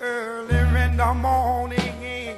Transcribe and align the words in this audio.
Early 0.00 0.56
in 0.84 0.96
the 0.96 1.14
morning, 1.14 2.36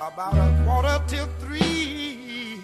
about 0.00 0.34
a 0.34 0.62
quarter 0.64 1.02
till 1.08 1.26
three. 1.38 2.60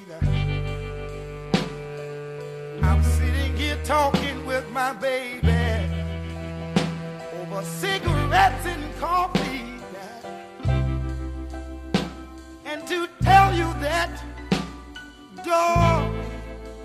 I'm 2.83 3.03
sitting 3.03 3.57
here 3.57 3.79
talking 3.85 4.47
with 4.47 4.69
my 4.71 4.93
baby 4.95 5.51
over 7.41 7.63
cigarettes 7.65 8.67
and 8.67 9.01
coffee. 9.01 9.65
And 12.65 12.87
to 12.87 13.09
tell 13.23 13.55
you 13.55 13.73
that, 13.81 14.23
dog, 15.45 16.15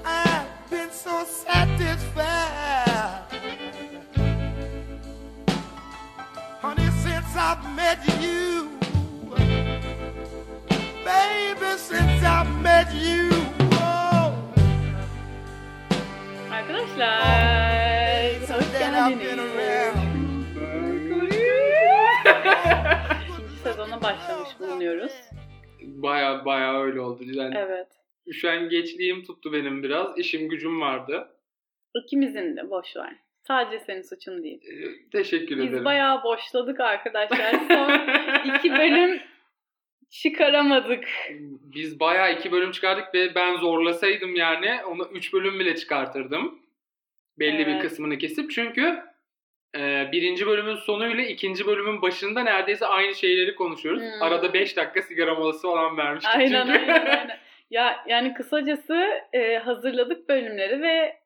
I've 0.03 0.47
been 0.69 0.91
so 0.91 1.23
satisfied. 1.25 3.30
Since 7.41 7.57
I've 7.57 7.75
met 7.75 7.99
you, 8.21 8.69
baby, 11.05 11.77
since 11.77 12.23
I've 12.23 12.61
met 12.61 12.93
you, 12.93 13.29
oh, 13.73 14.33
Arkadaşlar 16.51 18.33
hoş 18.41 18.65
that 18.73 18.93
I've 18.93 19.19
been 19.19 19.37
geldiniz. 19.37 19.55
around. 19.57 20.01
İkinci 23.27 23.57
sezona 23.63 24.01
başlamış 24.03 24.49
bulunuyoruz. 24.59 25.11
Baya 25.81 26.45
baya 26.45 26.81
öyle 26.81 26.99
oldu. 27.01 27.23
Yani 27.25 27.55
Evet. 27.57 27.87
Üşengeçliğim 28.27 29.23
tuttu 29.23 29.53
benim 29.53 29.83
biraz. 29.83 30.17
İşim 30.17 30.49
gücüm 30.49 30.81
vardı. 30.81 31.27
İkimizin 31.95 32.57
de 32.57 32.69
boş 32.69 32.95
ver. 32.95 33.15
Sadece 33.47 33.79
senin 33.79 34.01
suçun 34.01 34.43
değil. 34.43 34.61
Ee, 34.65 35.09
teşekkür 35.11 35.57
Biz 35.57 35.65
ederim. 35.69 35.85
bayağı 35.85 36.23
boşladık 36.23 36.79
arkadaşlar. 36.79 37.53
Son 37.67 37.91
iki 38.55 38.71
bölüm 38.71 39.21
çıkaramadık. 40.09 41.03
Biz 41.75 41.99
bayağı 41.99 42.33
iki 42.33 42.51
bölüm 42.51 42.71
çıkardık 42.71 43.13
ve 43.13 43.35
ben 43.35 43.55
zorlasaydım 43.55 44.35
yani 44.35 44.83
onu 44.85 45.09
üç 45.13 45.33
bölüm 45.33 45.59
bile 45.59 45.75
çıkartırdım. 45.75 46.59
Belli 47.39 47.67
bir 47.67 47.71
Evet. 47.71 47.81
kısmını 47.81 48.17
kesip. 48.17 48.51
Çünkü 48.51 48.99
e, 49.77 50.09
birinci 50.11 50.47
bölümün 50.47 50.75
sonuyla 50.75 51.23
ikinci 51.23 51.65
bölümün 51.65 52.01
başında 52.01 52.43
neredeyse 52.43 52.85
aynı 52.85 53.15
şeyleri 53.15 53.55
konuşuyoruz. 53.55 54.01
Hmm. 54.01 54.21
Arada 54.21 54.53
5 54.53 54.77
dakika 54.77 55.01
sigara 55.01 55.35
molası 55.35 55.61
falan 55.61 55.97
vermiştik 55.97 56.35
Aynen 56.35 56.65
çünkü. 56.65 56.79
aynen 56.79 57.05
aynen. 57.05 57.37
Ya 57.71 58.03
yani 58.07 58.33
kısacası 58.33 59.07
e, 59.33 59.57
hazırladık 59.57 60.29
bölümleri 60.29 60.81
ve 60.81 61.20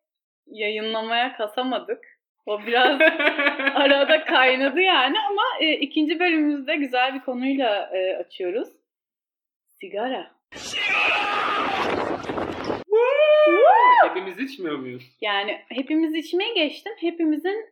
yayınlamaya 0.47 1.37
kasamadık. 1.37 1.99
O 2.45 2.59
biraz 2.67 3.01
arada 3.75 4.25
kaynadı 4.25 4.81
yani 4.81 5.15
ama 5.29 5.43
e, 5.59 5.73
ikinci 5.73 6.19
bölümümüzde 6.19 6.75
güzel 6.75 7.15
bir 7.15 7.19
konuyla 7.19 7.89
e, 7.93 8.17
açıyoruz. 8.17 8.69
Sigara. 9.67 10.31
Hepimiz 14.07 14.39
içmiyor 14.39 14.77
muyuz? 14.77 15.03
Yani 15.21 15.61
hepimiz 15.69 16.15
içmeye 16.15 16.53
geçtim. 16.53 16.93
Hepimizin 16.97 17.65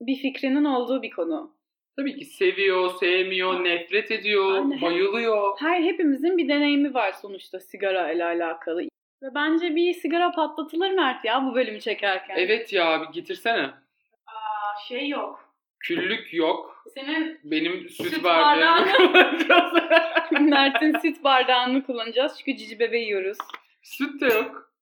bir 0.00 0.16
fikrinin 0.16 0.64
olduğu 0.64 1.02
bir 1.02 1.10
konu. 1.10 1.54
Tabii 1.96 2.16
ki 2.16 2.24
seviyor, 2.24 2.90
sevmiyor, 3.00 3.64
nefret 3.64 4.10
ediyor, 4.10 4.54
Aynen. 4.54 4.80
bayılıyor. 4.82 5.56
Her 5.60 5.82
hepimizin 5.82 6.38
bir 6.38 6.48
deneyimi 6.48 6.94
var 6.94 7.12
sonuçta 7.12 7.60
sigara 7.60 8.12
ile 8.12 8.24
alakalı. 8.24 8.82
Ve 9.22 9.34
bence 9.34 9.76
bir 9.76 9.94
sigara 9.94 10.32
patlatılır 10.32 10.90
Mert 10.90 11.24
ya 11.24 11.44
bu 11.46 11.54
bölümü 11.54 11.80
çekerken. 11.80 12.36
Evet 12.36 12.72
ya 12.72 13.02
bir 13.02 13.12
getirsene. 13.12 13.70
Aa, 14.26 14.80
şey 14.88 15.08
yok. 15.08 15.54
Küllük 15.80 16.34
yok. 16.34 16.84
Senin 16.94 17.40
Benim 17.44 17.88
süt, 17.88 18.06
Süt 18.06 18.24
bardağım. 18.24 18.88
Mert'in 20.50 20.98
süt 20.98 21.24
bardağını 21.24 21.86
kullanacağız 21.86 22.38
çünkü 22.38 22.58
cici 22.58 22.78
bebe 22.78 22.98
yiyoruz. 22.98 23.38
süt 23.82 24.20
de 24.20 24.26
yok. 24.26 24.72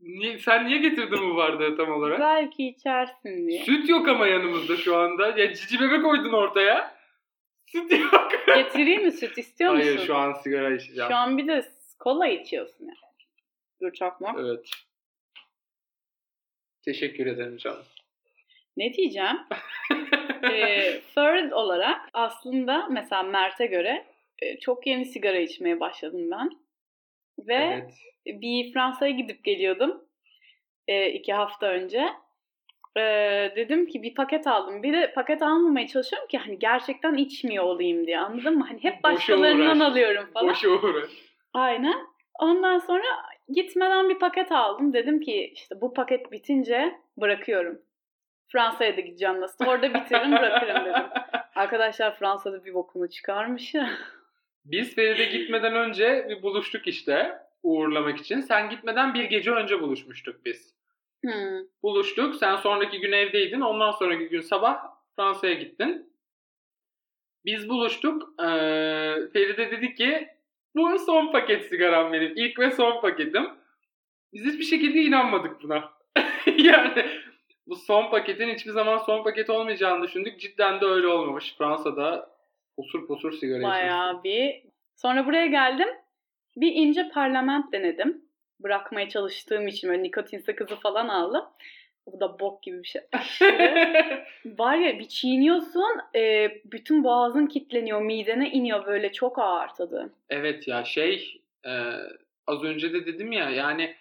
Niye, 0.00 0.38
sen 0.38 0.66
niye 0.66 0.78
getirdin 0.78 1.30
bu 1.30 1.36
bardağı 1.36 1.76
tam 1.76 1.92
olarak? 1.92 2.20
Belki 2.20 2.68
içersin 2.68 3.48
diye. 3.48 3.64
Süt 3.64 3.88
yok 3.88 4.08
ama 4.08 4.26
yanımızda 4.26 4.76
şu 4.76 4.96
anda. 4.96 5.28
Ya 5.38 5.54
cici 5.54 5.80
bebe 5.80 6.02
koydun 6.02 6.32
ortaya. 6.32 6.94
Süt 7.66 7.92
yok. 7.92 8.28
Getireyim 8.46 9.04
mi 9.04 9.12
süt 9.12 9.38
istiyor 9.38 9.72
musun? 9.72 9.86
Hayır 9.86 10.06
şu 10.06 10.16
an 10.16 10.32
sigara 10.32 10.74
içeceğim. 10.74 11.10
Şu 11.10 11.16
an 11.16 11.38
bir 11.38 11.48
de 11.48 11.64
kola 11.98 12.26
içiyorsun 12.26 12.84
yani. 12.84 13.11
Dur 13.82 13.92
çakma. 13.92 14.34
Evet. 14.38 14.70
Teşekkür 16.84 17.26
ederim 17.26 17.56
canım. 17.56 17.84
Ne 18.76 18.92
diyeceğim? 18.92 19.38
ee, 20.42 21.00
third 21.14 21.52
olarak 21.52 22.08
aslında 22.12 22.86
mesela 22.86 23.22
Mert'e 23.22 23.66
göre 23.66 24.06
e, 24.42 24.58
çok 24.58 24.86
yeni 24.86 25.04
sigara 25.04 25.38
içmeye 25.38 25.80
başladım 25.80 26.30
ben. 26.30 26.50
Ve 27.38 27.54
Evet. 27.54 27.94
bir 28.26 28.72
Fransa'ya 28.72 29.12
gidip 29.12 29.44
geliyordum 29.44 30.08
e, 30.88 31.10
iki 31.10 31.32
hafta 31.32 31.66
önce. 31.66 32.08
E, 32.96 33.02
dedim 33.56 33.86
ki 33.86 34.02
bir 34.02 34.14
paket 34.14 34.46
aldım. 34.46 34.82
Bir 34.82 34.92
de 34.92 35.12
paket 35.12 35.42
almamaya 35.42 35.86
çalışıyorum 35.86 36.28
ki 36.28 36.38
hani 36.38 36.58
gerçekten 36.58 37.14
içmiyor 37.14 37.64
olayım 37.64 38.06
diye 38.06 38.18
anladın 38.18 38.58
mı? 38.58 38.64
Hani 38.68 38.84
hep 38.84 39.02
başkalarından 39.02 39.80
alıyorum 39.80 40.30
falan. 40.34 40.48
Boşa 40.48 40.68
uğraş. 40.68 41.10
Aynen. 41.54 42.06
Ondan 42.40 42.78
sonra 42.78 43.04
gitmeden 43.48 44.08
bir 44.08 44.18
paket 44.18 44.52
aldım. 44.52 44.92
Dedim 44.92 45.20
ki 45.20 45.50
işte 45.54 45.80
bu 45.80 45.94
paket 45.94 46.32
bitince 46.32 46.98
bırakıyorum. 47.16 47.82
Fransa'ya 48.48 48.96
da 48.96 49.00
gideceğim 49.00 49.40
nasıl? 49.40 49.66
Orada 49.66 49.94
bitiririm 49.94 50.32
bırakırım 50.32 50.84
dedim. 50.84 51.02
Arkadaşlar 51.54 52.18
Fransa'da 52.18 52.64
bir 52.64 52.74
bokunu 52.74 53.10
çıkarmış 53.10 53.74
ya. 53.74 53.90
Biz 54.64 54.94
Feride 54.94 55.24
gitmeden 55.24 55.74
önce 55.74 56.26
bir 56.28 56.42
buluştuk 56.42 56.86
işte 56.86 57.38
uğurlamak 57.62 58.18
için. 58.18 58.40
Sen 58.40 58.70
gitmeden 58.70 59.14
bir 59.14 59.24
gece 59.24 59.50
önce 59.50 59.80
buluşmuştuk 59.80 60.44
biz. 60.44 60.74
Hmm. 61.24 61.60
Buluştuk. 61.82 62.36
Sen 62.36 62.56
sonraki 62.56 63.00
gün 63.00 63.12
evdeydin. 63.12 63.60
Ondan 63.60 63.90
sonraki 63.90 64.28
gün 64.28 64.40
sabah 64.40 64.78
Fransa'ya 65.16 65.54
gittin. 65.54 66.12
Biz 67.44 67.68
buluştuk. 67.68 68.34
Ee, 68.40 68.44
Feride 69.32 69.70
dedi 69.70 69.94
ki 69.94 70.28
bu 70.74 70.98
son 70.98 71.32
paket 71.32 71.64
sigaram 71.64 72.12
benim. 72.12 72.32
İlk 72.36 72.58
ve 72.58 72.70
son 72.70 73.00
paketim. 73.00 73.50
Biz 74.32 74.44
hiçbir 74.44 74.64
şekilde 74.64 74.98
inanmadık 74.98 75.62
buna. 75.62 75.92
yani 76.56 77.06
bu 77.66 77.76
son 77.76 78.10
paketin 78.10 78.48
hiçbir 78.48 78.70
zaman 78.70 78.98
son 78.98 79.24
paket 79.24 79.50
olmayacağını 79.50 80.02
düşündük. 80.02 80.40
Cidden 80.40 80.80
de 80.80 80.84
öyle 80.84 81.06
olmamış. 81.06 81.54
Fransa'da 81.58 82.30
posur 82.76 83.06
posur 83.06 83.32
sigara. 83.32 83.62
Bayağı 83.62 84.24
bir. 84.24 84.62
Sonra 84.96 85.26
buraya 85.26 85.46
geldim. 85.46 85.88
Bir 86.56 86.72
ince 86.74 87.08
parlament 87.14 87.72
denedim. 87.72 88.24
Bırakmaya 88.60 89.08
çalıştığım 89.08 89.68
için 89.68 89.90
böyle 89.90 90.02
nikotin 90.02 90.38
sakızı 90.38 90.76
falan 90.76 91.08
aldım. 91.08 91.44
Bu 92.06 92.20
da 92.20 92.38
bok 92.40 92.62
gibi 92.62 92.82
bir 92.82 92.88
şey. 92.88 93.02
Var 94.58 94.76
ya 94.76 94.98
bir 94.98 95.08
çiğniyorsun 95.08 96.00
e, 96.16 96.50
bütün 96.64 97.04
boğazın 97.04 97.46
kitleniyor 97.46 98.02
midene 98.02 98.50
iniyor 98.50 98.86
böyle 98.86 99.12
çok 99.12 99.38
ağır 99.38 99.68
tadı. 99.68 100.12
Evet 100.30 100.68
ya 100.68 100.84
şey 100.84 101.40
e, 101.66 101.70
az 102.46 102.64
önce 102.64 102.92
de 102.92 103.06
dedim 103.06 103.32
ya 103.32 103.50
yani 103.50 103.94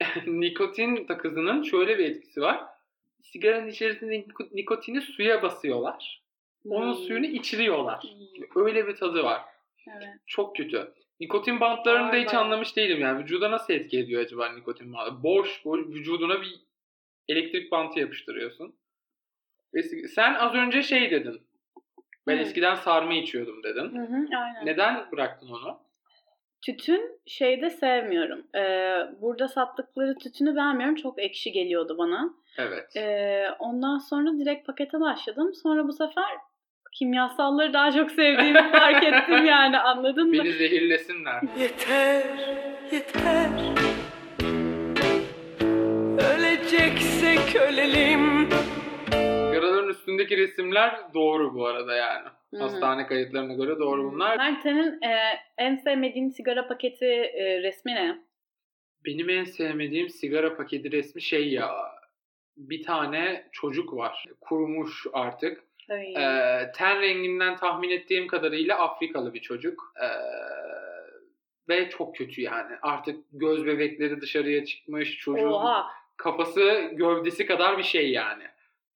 nikotin 0.26 1.06
takızının 1.06 1.62
şöyle 1.62 1.98
bir 1.98 2.04
etkisi 2.04 2.40
var. 2.40 2.64
Sigaranın 3.22 3.68
içerisinde 3.68 4.14
niko- 4.20 4.56
nikotini 4.56 5.00
suya 5.00 5.42
basıyorlar. 5.42 6.22
Onun 6.68 6.94
Hmm. 6.94 7.02
suyunu 7.04 7.26
içiriyorlar. 7.26 8.04
Öyle 8.56 8.86
bir 8.86 8.96
tadı 8.96 9.22
var. 9.22 9.42
Evet. 9.96 10.08
Çok 10.26 10.56
kötü. 10.56 10.92
Nikotin 11.20 11.60
bantlarını 11.60 12.08
da 12.12 12.16
Var, 12.16 12.24
hiç 12.24 12.34
anlamış 12.34 12.76
değilim 12.76 13.00
yani. 13.00 13.22
Vücuda 13.22 13.50
nasıl 13.50 13.72
etki 13.74 13.98
ediyor 13.98 14.22
acaba 14.22 14.52
nikotin 14.52 14.92
bantı? 14.92 15.22
Boş, 15.22 15.64
boş 15.64 15.80
vücuduna 15.86 16.40
bir 16.40 16.60
elektrik 17.28 17.72
bantı 17.72 18.00
yapıştırıyorsun. 18.00 18.74
Sen 20.14 20.34
az 20.34 20.54
önce 20.54 20.82
şey 20.82 21.10
dedin. 21.10 21.40
Ben 22.26 22.36
Hı. 22.36 22.40
eskiden 22.40 22.74
sarma 22.74 23.14
içiyordum 23.14 23.62
dedin. 23.62 23.98
Hı 23.98 24.02
hı, 24.02 24.38
aynen. 24.38 24.66
Neden 24.66 25.10
bıraktın 25.12 25.48
onu? 25.48 25.78
Tütün 26.62 27.20
şeyde 27.26 27.70
sevmiyorum. 27.70 28.46
Ee, 28.54 28.96
burada 29.20 29.48
sattıkları 29.48 30.18
tütünü 30.18 30.56
beğenmiyorum. 30.56 30.94
Çok 30.94 31.22
ekşi 31.22 31.52
geliyordu 31.52 31.98
bana. 31.98 32.34
Evet. 32.58 32.96
Ee, 32.96 33.46
ondan 33.58 33.98
sonra 33.98 34.38
direkt 34.38 34.66
pakete 34.66 35.00
başladım. 35.00 35.54
Sonra 35.62 35.88
bu 35.88 35.92
sefer 35.92 36.24
kimyasalları 36.98 37.72
daha 37.72 37.92
çok 37.92 38.10
sevdiğimi 38.10 38.70
fark 38.72 39.04
ettim 39.04 39.46
yani 39.46 39.78
anladın 39.78 40.28
mı? 40.28 40.32
Beni 40.32 40.52
zehirlesinler. 40.52 41.42
Yeter, 41.58 42.22
yeter. 42.92 43.35
Ölelim. 47.66 48.48
Sigaraların 49.10 49.88
üstündeki 49.88 50.36
resimler 50.36 51.00
doğru 51.14 51.54
bu 51.54 51.66
arada 51.66 51.96
yani. 51.96 52.28
Hı 52.50 52.56
hı. 52.56 52.62
Hastane 52.62 53.06
kayıtlarına 53.06 53.54
göre 53.54 53.78
doğru 53.78 54.12
bunlar. 54.12 54.36
Mert 54.36 54.62
senin 54.62 55.02
e, 55.02 55.40
en 55.58 55.76
sevmediğin 55.76 56.28
sigara 56.28 56.68
paketi 56.68 57.04
e, 57.04 57.62
resmi 57.62 57.94
ne? 57.94 58.18
Benim 59.04 59.30
en 59.30 59.44
sevmediğim 59.44 60.08
sigara 60.08 60.56
paketi 60.56 60.92
resmi 60.92 61.22
şey 61.22 61.52
ya. 61.52 61.70
bir 62.56 62.82
tane 62.82 63.48
çocuk 63.52 63.96
var. 63.96 64.24
Kurumuş 64.40 65.06
artık. 65.12 65.64
Ay. 65.90 66.14
Ee, 66.14 66.72
ten 66.76 67.00
renginden 67.00 67.56
tahmin 67.56 67.90
ettiğim 67.90 68.26
kadarıyla 68.26 68.78
Afrikalı 68.78 69.34
bir 69.34 69.40
çocuk. 69.40 69.92
Ee, 70.02 70.06
ve 71.68 71.90
çok 71.90 72.16
kötü 72.16 72.40
yani. 72.40 72.76
Artık 72.82 73.24
göz 73.32 73.66
bebekleri 73.66 74.20
dışarıya 74.20 74.64
çıkmış. 74.64 75.18
Çocuğun 75.18 75.52
Oha. 75.52 75.86
Kafası 76.16 76.90
gövdesi 76.92 77.46
kadar 77.46 77.78
bir 77.78 77.82
şey 77.82 78.10
yani. 78.10 78.42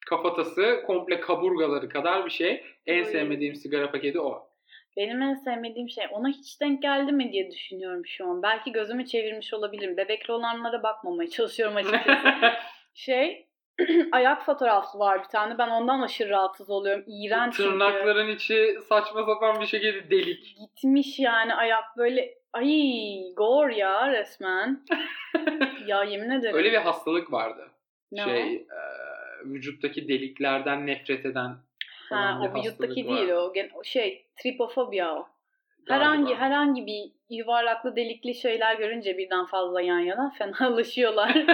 Kafatası 0.06 0.82
komple 0.86 1.20
kaburgaları 1.20 1.88
kadar 1.88 2.24
bir 2.24 2.30
şey. 2.30 2.64
En 2.86 3.02
sevmediğim 3.02 3.54
sigara 3.54 3.90
paketi 3.90 4.20
o. 4.20 4.50
Benim 4.96 5.22
en 5.22 5.34
sevmediğim 5.34 5.88
şey 5.88 6.04
ona 6.10 6.28
hiç 6.28 6.60
denk 6.60 6.82
geldi 6.82 7.12
mi 7.12 7.32
diye 7.32 7.50
düşünüyorum 7.50 8.06
şu 8.06 8.26
an. 8.26 8.42
Belki 8.42 8.72
gözümü 8.72 9.06
çevirmiş 9.06 9.54
olabilirim. 9.54 9.96
Bebekli 9.96 10.32
olanlara 10.32 10.82
bakmamaya 10.82 11.30
çalışıyorum 11.30 11.76
açıkçası. 11.76 12.28
şey 12.94 13.46
ayak 14.12 14.44
fotoğrafı 14.46 14.98
var 14.98 15.18
bir 15.24 15.28
tane. 15.28 15.58
Ben 15.58 15.68
ondan 15.68 16.00
aşırı 16.00 16.30
rahatsız 16.30 16.70
oluyorum. 16.70 17.04
İğrenç 17.06 17.56
çünkü. 17.56 17.70
Tırnakların 17.70 18.28
içi 18.28 18.78
saçma 18.88 19.24
sapan 19.24 19.60
bir 19.60 19.66
şekilde 19.66 20.10
delik. 20.10 20.56
Gitmiş 20.60 21.18
yani 21.18 21.54
ayak 21.54 21.84
böyle 21.96 22.39
ay 22.52 23.32
gor 23.36 23.70
ya 23.70 24.12
resmen. 24.12 24.80
ya 25.86 26.04
yemin 26.04 26.30
ederim. 26.30 26.56
Öyle 26.56 26.72
bir 26.72 26.76
hastalık 26.76 27.32
vardı. 27.32 27.68
Ne 28.12 28.24
şey 28.24 28.54
e, 28.54 28.80
vücuttaki 29.44 30.08
deliklerden 30.08 30.86
nefret 30.86 31.26
eden 31.26 31.56
Ha, 32.08 32.40
o 32.42 32.58
vücuttaki 32.58 33.08
değil 33.08 33.28
o. 33.28 33.52
Gen- 33.52 33.70
şey 33.84 34.26
tripofobia 34.36 35.14
o. 35.16 35.28
Galiba. 35.86 36.04
Herhangi 36.04 36.34
herhangi 36.34 36.86
bir 36.86 37.12
yuvarlaklı 37.30 37.96
delikli 37.96 38.34
şeyler 38.34 38.74
görünce 38.76 39.18
birden 39.18 39.46
fazla 39.46 39.80
yan 39.82 39.98
yana 39.98 40.30
fenalaşıyorlar. 40.38 41.34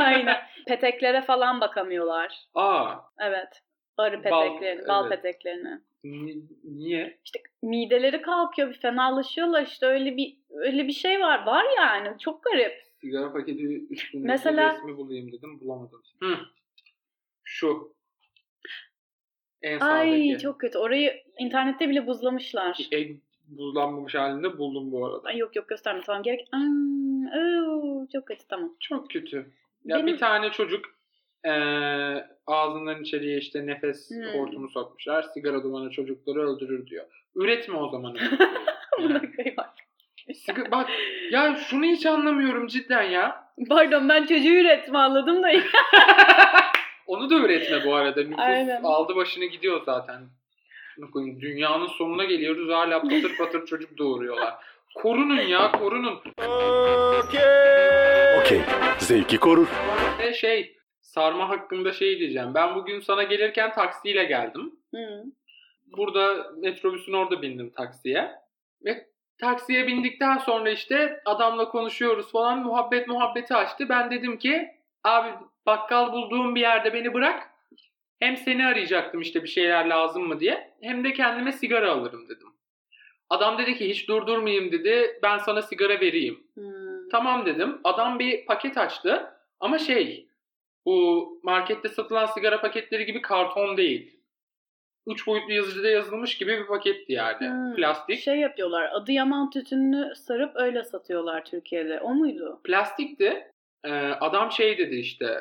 Aynen. 0.00 0.36
Peteklere 0.66 1.22
falan 1.22 1.60
bakamıyorlar. 1.60 2.38
Aa, 2.54 2.94
Evet. 3.18 3.62
Arı 3.96 4.24
Bal- 4.24 4.42
peteklerini, 4.42 4.88
bal 4.88 5.06
evet. 5.06 5.22
peteklerini. 5.22 5.80
Ni- 6.04 6.42
niye? 6.64 7.18
İşte 7.24 7.40
mideleri 7.62 8.22
kalkıyor, 8.22 8.68
bir 8.68 8.74
fenalaşıyorlar 8.80 9.66
işte 9.66 9.86
öyle 9.86 10.16
bir 10.16 10.36
öyle 10.50 10.86
bir 10.88 10.92
şey 10.92 11.20
var. 11.20 11.46
Var 11.46 11.64
yani. 11.76 12.18
Çok 12.18 12.44
garip. 12.44 12.72
Sigara 13.00 13.32
paketi 13.32 13.86
üstünde 13.90 14.26
Mesela- 14.26 14.74
resmi 14.74 14.96
bulayım 14.96 15.32
dedim 15.32 15.60
bulamadım. 15.60 16.02
Hı. 16.22 16.36
Şu. 17.44 17.94
En 19.62 19.80
Ay 19.80 20.10
sağdaki. 20.28 20.42
çok 20.42 20.60
kötü. 20.60 20.78
Orayı 20.78 21.22
internette 21.38 21.88
bile 21.88 22.06
buzlamışlar. 22.06 22.88
En 22.92 23.20
buzlanmamış 23.48 24.14
halinde 24.14 24.58
buldum 24.58 24.92
bu 24.92 25.06
arada. 25.06 25.28
Ay 25.28 25.36
yok 25.38 25.56
yok 25.56 25.68
gösterme 25.68 26.00
tamam 26.06 26.22
gerek. 26.22 26.48
Hmm, 26.52 27.26
oo, 27.26 28.06
çok 28.12 28.26
kötü 28.26 28.46
tamam. 28.48 28.76
Çok 28.80 29.10
kötü. 29.10 29.36
Ya 29.84 29.96
Benim- 29.96 30.06
bir 30.06 30.18
tane 30.18 30.50
çocuk 30.50 30.84
eee 31.44 32.26
ağzından 32.46 33.02
içeriye 33.02 33.38
işte 33.38 33.66
nefes 33.66 34.10
Hmm. 34.10 34.40
hortumu 34.40 34.68
sokmuşlar. 34.68 35.22
Sigara 35.22 35.62
dumanı 35.62 35.90
çocukları 35.90 36.40
öldürür 36.40 36.86
diyor. 36.86 37.04
Üretme 37.36 37.76
o 37.76 37.88
zaman. 37.90 38.16
Kıymak. 39.36 39.70
Siga- 40.46 40.70
bak 40.70 40.88
ya 41.30 41.56
şunu 41.68 41.84
hiç 41.84 42.06
anlamıyorum 42.06 42.66
cidden 42.66 43.02
ya. 43.02 43.44
Pardon 43.68 44.08
ben 44.08 44.26
çocuğu 44.26 44.48
üretme 44.54 44.98
anladım 44.98 45.42
da. 45.42 45.48
Onu 47.06 47.30
da 47.30 47.34
üretme 47.34 47.84
bu 47.84 47.94
arada. 47.94 48.20
Nüfus 48.22 48.38
Aynen. 48.38 48.82
aldı 48.82 49.16
başını 49.16 49.44
gidiyor 49.44 49.82
zaten. 49.86 50.20
Dünyanın 51.40 51.86
sonuna 51.86 52.24
geliyoruz 52.24 52.70
hala 52.72 53.02
patır 53.02 53.36
patır 53.38 53.66
çocuk 53.66 53.98
doğuruyorlar. 53.98 54.54
Korunun 54.94 55.40
ya 55.40 55.72
korunun. 55.72 56.20
Okey. 58.40 58.60
Zevki 58.98 59.38
korur. 59.38 59.68
Ve 60.18 60.34
şey 60.34 60.76
sarma 61.10 61.48
hakkında 61.48 61.92
şey 61.92 62.18
diyeceğim. 62.18 62.54
Ben 62.54 62.74
bugün 62.74 63.00
sana 63.00 63.22
gelirken 63.22 63.72
taksiyle 63.72 64.24
geldim. 64.24 64.72
Hı. 64.94 65.24
Burada 65.86 66.52
metrobüsün 66.56 67.12
orada 67.12 67.42
bindim 67.42 67.70
taksiye. 67.70 68.30
Ve 68.84 69.06
taksiye 69.40 69.86
bindikten 69.86 70.38
sonra 70.38 70.70
işte 70.70 71.20
adamla 71.24 71.68
konuşuyoruz 71.68 72.32
falan 72.32 72.58
muhabbet 72.58 73.08
muhabbeti 73.08 73.54
açtı. 73.54 73.88
Ben 73.88 74.10
dedim 74.10 74.38
ki 74.38 74.68
abi 75.04 75.30
bakkal 75.66 76.12
bulduğum 76.12 76.54
bir 76.54 76.60
yerde 76.60 76.94
beni 76.94 77.14
bırak. 77.14 77.50
Hem 78.20 78.36
seni 78.36 78.66
arayacaktım 78.66 79.20
işte 79.20 79.42
bir 79.42 79.48
şeyler 79.48 79.86
lazım 79.86 80.28
mı 80.28 80.40
diye. 80.40 80.74
Hem 80.82 81.04
de 81.04 81.12
kendime 81.12 81.52
sigara 81.52 81.92
alırım 81.92 82.28
dedim. 82.28 82.48
Adam 83.30 83.58
dedi 83.58 83.74
ki 83.74 83.88
hiç 83.88 84.08
durdurmayayım 84.08 84.72
dedi. 84.72 85.18
Ben 85.22 85.38
sana 85.38 85.62
sigara 85.62 86.00
vereyim. 86.00 86.46
Hmm. 86.54 87.08
Tamam 87.12 87.46
dedim. 87.46 87.80
Adam 87.84 88.18
bir 88.18 88.46
paket 88.46 88.78
açtı. 88.78 89.34
Ama 89.60 89.78
şey 89.78 90.29
bu 90.86 91.28
markette 91.42 91.88
satılan 91.88 92.26
sigara 92.26 92.60
paketleri 92.60 93.06
gibi 93.06 93.22
karton 93.22 93.76
değil. 93.76 94.20
Üç 95.06 95.26
boyutlu 95.26 95.52
yazıcıda 95.52 95.88
yazılmış 95.88 96.38
gibi 96.38 96.58
bir 96.58 96.66
paketti 96.66 97.12
yani. 97.12 97.48
Hmm. 97.48 97.74
Plastik. 97.76 98.20
Şey 98.20 98.36
yapıyorlar. 98.36 98.90
Adıyaman 98.92 99.50
tütününü 99.50 100.14
sarıp 100.16 100.56
öyle 100.56 100.84
satıyorlar 100.84 101.44
Türkiye'de. 101.44 102.00
O 102.00 102.14
muydu? 102.14 102.60
Plastikti. 102.64 103.50
Ee, 103.84 103.90
adam 104.20 104.52
şey 104.52 104.78
dedi 104.78 104.96
işte 104.96 105.40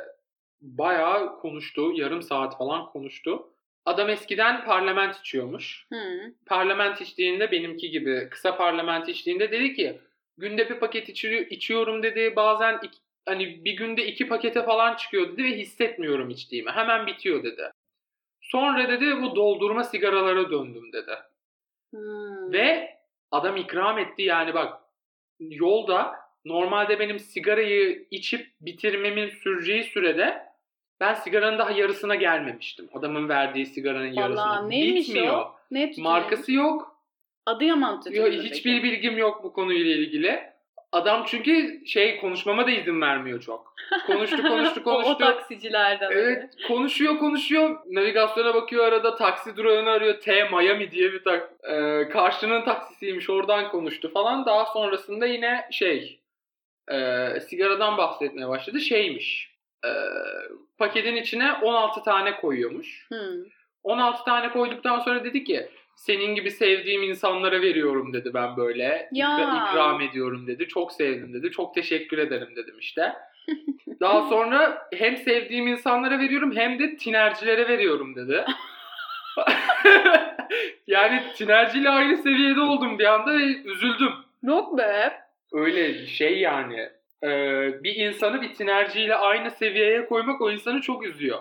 bayağı 0.61 1.39
konuştu. 1.39 1.91
Yarım 1.95 2.21
saat 2.21 2.57
falan 2.57 2.85
konuştu. 2.85 3.53
Adam 3.85 4.09
eskiden 4.09 4.65
parlament 4.65 5.15
içiyormuş. 5.15 5.87
Hı. 5.93 5.97
parlament 6.45 7.01
içtiğinde 7.01 7.51
benimki 7.51 7.89
gibi 7.89 8.27
kısa 8.31 8.57
parlament 8.57 9.09
içtiğinde 9.09 9.51
dedi 9.51 9.73
ki 9.73 9.99
günde 10.37 10.69
bir 10.69 10.79
paket 10.79 11.09
içi- 11.09 11.47
içiyorum 11.49 12.03
dedi 12.03 12.33
bazen 12.35 12.79
iki- 12.83 12.99
hani 13.29 13.65
bir 13.65 13.73
günde 13.77 14.07
iki 14.07 14.27
pakete 14.27 14.63
falan 14.63 14.95
çıkıyor 14.95 15.31
dedi 15.31 15.43
ve 15.43 15.57
hissetmiyorum 15.57 16.29
içtiğimi 16.29 16.71
hemen 16.71 17.07
bitiyor 17.07 17.43
dedi. 17.43 17.71
Sonra 18.41 18.89
dedi 18.89 19.21
bu 19.21 19.35
doldurma 19.35 19.83
sigaralara 19.83 20.51
döndüm 20.51 20.93
dedi. 20.93 21.11
Hmm. 21.93 22.53
Ve 22.53 22.97
adam 23.31 23.57
ikram 23.57 23.99
etti 23.99 24.21
yani 24.21 24.53
bak 24.53 24.81
yolda 25.39 26.15
normalde 26.45 26.99
benim 26.99 27.19
sigarayı 27.19 28.07
içip 28.11 28.47
bitirmemin 28.61 29.29
süreceği 29.29 29.83
sürede 29.83 30.49
ben 30.99 31.13
sigaranın 31.13 31.59
daha 31.59 31.71
yarısına 31.71 32.15
gelmemiştim. 32.15 32.89
Adamın 32.93 33.29
verdiği 33.29 33.65
sigaranın 33.65 34.11
Vallahi 34.11 34.19
yarısına. 34.19 34.67
neymiş 34.67 35.07
Bitmiyor. 35.09 35.33
o? 35.33 35.55
Ne 35.71 35.89
tütünü? 35.89 36.03
Markası 36.03 36.51
yok. 36.51 36.95
Adıyaman 37.45 38.01
tütünü. 38.01 38.17
Yok, 38.17 38.43
hiçbir 38.43 38.81
peki? 38.81 38.83
bilgim 38.83 39.17
yok 39.17 39.43
bu 39.43 39.53
konuyla 39.53 39.95
ilgili. 39.95 40.53
Adam 40.91 41.23
çünkü 41.27 41.81
şey 41.85 42.19
konuşmama 42.19 42.67
da 42.67 42.71
izin 42.71 43.01
vermiyor 43.01 43.41
çok. 43.41 43.73
Konuştu 44.07 44.41
konuştu 44.41 44.81
o, 44.85 44.89
o 44.89 44.93
konuştu. 44.93 45.17
taksicilerden. 45.17 46.11
Evet 46.11 46.55
konuşuyor 46.67 47.17
konuşuyor. 47.17 47.77
Navigasyona 47.91 48.53
bakıyor 48.53 48.85
arada 48.85 49.15
taksi 49.15 49.55
durağını 49.55 49.89
arıyor. 49.89 50.21
T 50.21 50.43
Miami 50.43 50.91
diye 50.91 51.13
bir 51.13 51.23
tak 51.23 51.51
e, 51.63 52.09
karşının 52.09 52.65
taksisiymiş 52.65 53.29
oradan 53.29 53.69
konuştu 53.71 54.13
falan. 54.13 54.45
Daha 54.45 54.65
sonrasında 54.65 55.25
yine 55.25 55.67
şey 55.71 56.19
e, 56.91 57.29
sigaradan 57.39 57.97
bahsetmeye 57.97 58.47
başladı. 58.47 58.79
Şeymiş 58.79 59.51
e, 59.85 59.89
paketin 60.77 61.15
içine 61.15 61.53
16 61.53 62.03
tane 62.03 62.35
koyuyormuş. 62.35 63.07
Hmm. 63.09 63.43
16 63.83 64.23
tane 64.23 64.51
koyduktan 64.51 64.99
sonra 64.99 65.23
dedi 65.23 65.43
ki 65.43 65.69
senin 65.99 66.35
gibi 66.35 66.51
sevdiğim 66.51 67.03
insanlara 67.03 67.61
veriyorum 67.61 68.13
dedi 68.13 68.33
ben 68.33 68.57
böyle. 68.57 69.09
Ya. 69.11 69.27
İkra- 69.27 69.69
ikram 69.69 70.01
ediyorum 70.01 70.47
dedi. 70.47 70.67
Çok 70.67 70.91
sevdim 70.91 71.33
dedi. 71.33 71.51
Çok 71.51 71.75
teşekkür 71.75 72.17
ederim 72.17 72.55
dedim 72.55 72.75
işte. 72.79 73.13
Daha 74.01 74.29
sonra 74.29 74.87
hem 74.93 75.17
sevdiğim 75.17 75.67
insanlara 75.67 76.19
veriyorum 76.19 76.55
hem 76.55 76.79
de 76.79 76.95
tinercilere 76.95 77.67
veriyorum 77.67 78.15
dedi. 78.15 78.45
yani 80.87 81.23
tinerciyle 81.35 81.89
aynı 81.89 82.17
seviyede 82.17 82.59
oldum 82.61 82.99
bir 82.99 83.05
anda 83.05 83.33
ve 83.33 83.43
üzüldüm. 83.43 84.11
Yok 84.43 84.77
be. 84.77 85.13
Öyle 85.53 86.05
şey 86.07 86.39
yani. 86.39 86.89
Ee, 87.23 87.83
bir 87.83 87.95
insanı 87.95 88.41
bir 88.41 88.53
tinerciyle 88.53 89.15
aynı 89.15 89.51
seviyeye 89.51 90.05
koymak 90.05 90.41
o 90.41 90.51
insanı 90.51 90.81
çok 90.81 91.05
üzüyor. 91.05 91.39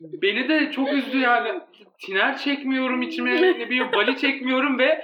Beni 0.00 0.48
de 0.48 0.72
çok 0.72 0.92
üzdü 0.92 1.18
yani. 1.18 1.60
Tiner 1.98 2.38
çekmiyorum 2.38 3.02
içime, 3.02 3.42
ne 3.42 3.58
bileyim 3.58 3.92
bali 3.92 4.18
çekmiyorum 4.18 4.78
ve 4.78 5.02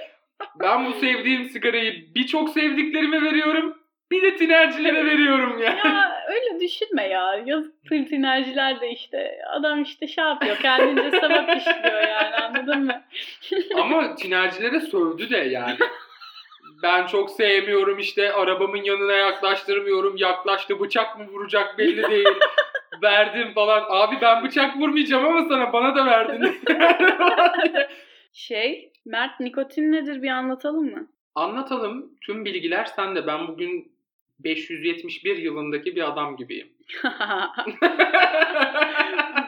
ben 0.59 0.85
bu 0.85 0.93
sevdiğim 0.93 1.49
sigarayı 1.49 2.15
birçok 2.15 2.49
sevdiklerime 2.49 3.21
veriyorum. 3.21 3.77
Bir 4.11 4.21
de 4.21 4.35
tinercilere 4.35 5.05
veriyorum 5.05 5.59
ya. 5.61 5.71
Ya 5.85 6.25
öyle 6.29 6.59
düşünme 6.59 7.07
ya. 7.07 7.43
Yazık 7.45 7.85
tırtinerciler 7.89 8.81
de 8.81 8.91
işte. 8.91 9.37
Adam 9.51 9.81
işte 9.81 10.07
şey 10.07 10.23
yapıyor. 10.23 10.57
Kendince 10.57 11.11
sebep 11.11 11.57
işliyor 11.57 12.01
yani 12.07 12.35
anladın 12.35 12.83
mı? 12.85 13.01
Ama 13.75 14.15
tinercilere 14.15 14.79
sövdü 14.79 15.29
de 15.29 15.37
yani. 15.37 15.77
Ben 16.83 17.07
çok 17.07 17.29
sevmiyorum 17.29 17.99
işte 17.99 18.33
arabamın 18.33 18.83
yanına 18.83 19.13
yaklaştırmıyorum. 19.13 20.17
Yaklaştı 20.17 20.79
bıçak 20.79 21.19
mı 21.19 21.27
vuracak 21.27 21.77
belli 21.77 22.11
değil. 22.11 22.39
Verdim 23.03 23.53
falan. 23.53 23.83
Abi 23.89 24.15
ben 24.21 24.43
bıçak 24.43 24.77
vurmayacağım 24.77 25.25
ama 25.25 25.47
sana 25.49 25.73
bana 25.73 25.95
da 25.95 26.05
verdin. 26.05 26.61
Şey, 28.33 28.91
Mert 29.05 29.39
nikotin 29.39 29.91
nedir 29.91 30.21
bir 30.21 30.29
anlatalım 30.29 30.91
mı? 30.91 31.07
Anlatalım. 31.35 32.15
Tüm 32.21 32.45
bilgiler 32.45 32.85
sende. 32.85 33.27
Ben 33.27 33.47
bugün 33.47 33.91
571 34.39 35.37
yılındaki 35.37 35.95
bir 35.95 36.09
adam 36.09 36.37
gibiyim. 36.37 36.67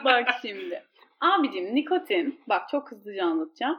bak 0.04 0.28
şimdi. 0.42 0.82
Abicim 1.20 1.74
nikotin, 1.74 2.40
bak 2.48 2.68
çok 2.68 2.90
hızlıca 2.90 3.24
anlatacağım. 3.24 3.78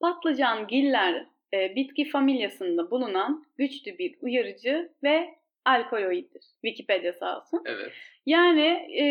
Patlıcan 0.00 0.66
giller 0.66 1.26
e, 1.54 1.76
bitki 1.76 2.04
familyasında 2.04 2.90
bulunan 2.90 3.44
güçlü 3.58 3.98
bir 3.98 4.14
uyarıcı 4.20 4.92
ve 5.02 5.34
alkaloiddir. 5.64 6.42
Wikipedia 6.64 7.12
sağ 7.12 7.38
olsun. 7.38 7.62
Evet. 7.66 7.92
Yani 8.26 8.66
e, 9.00 9.06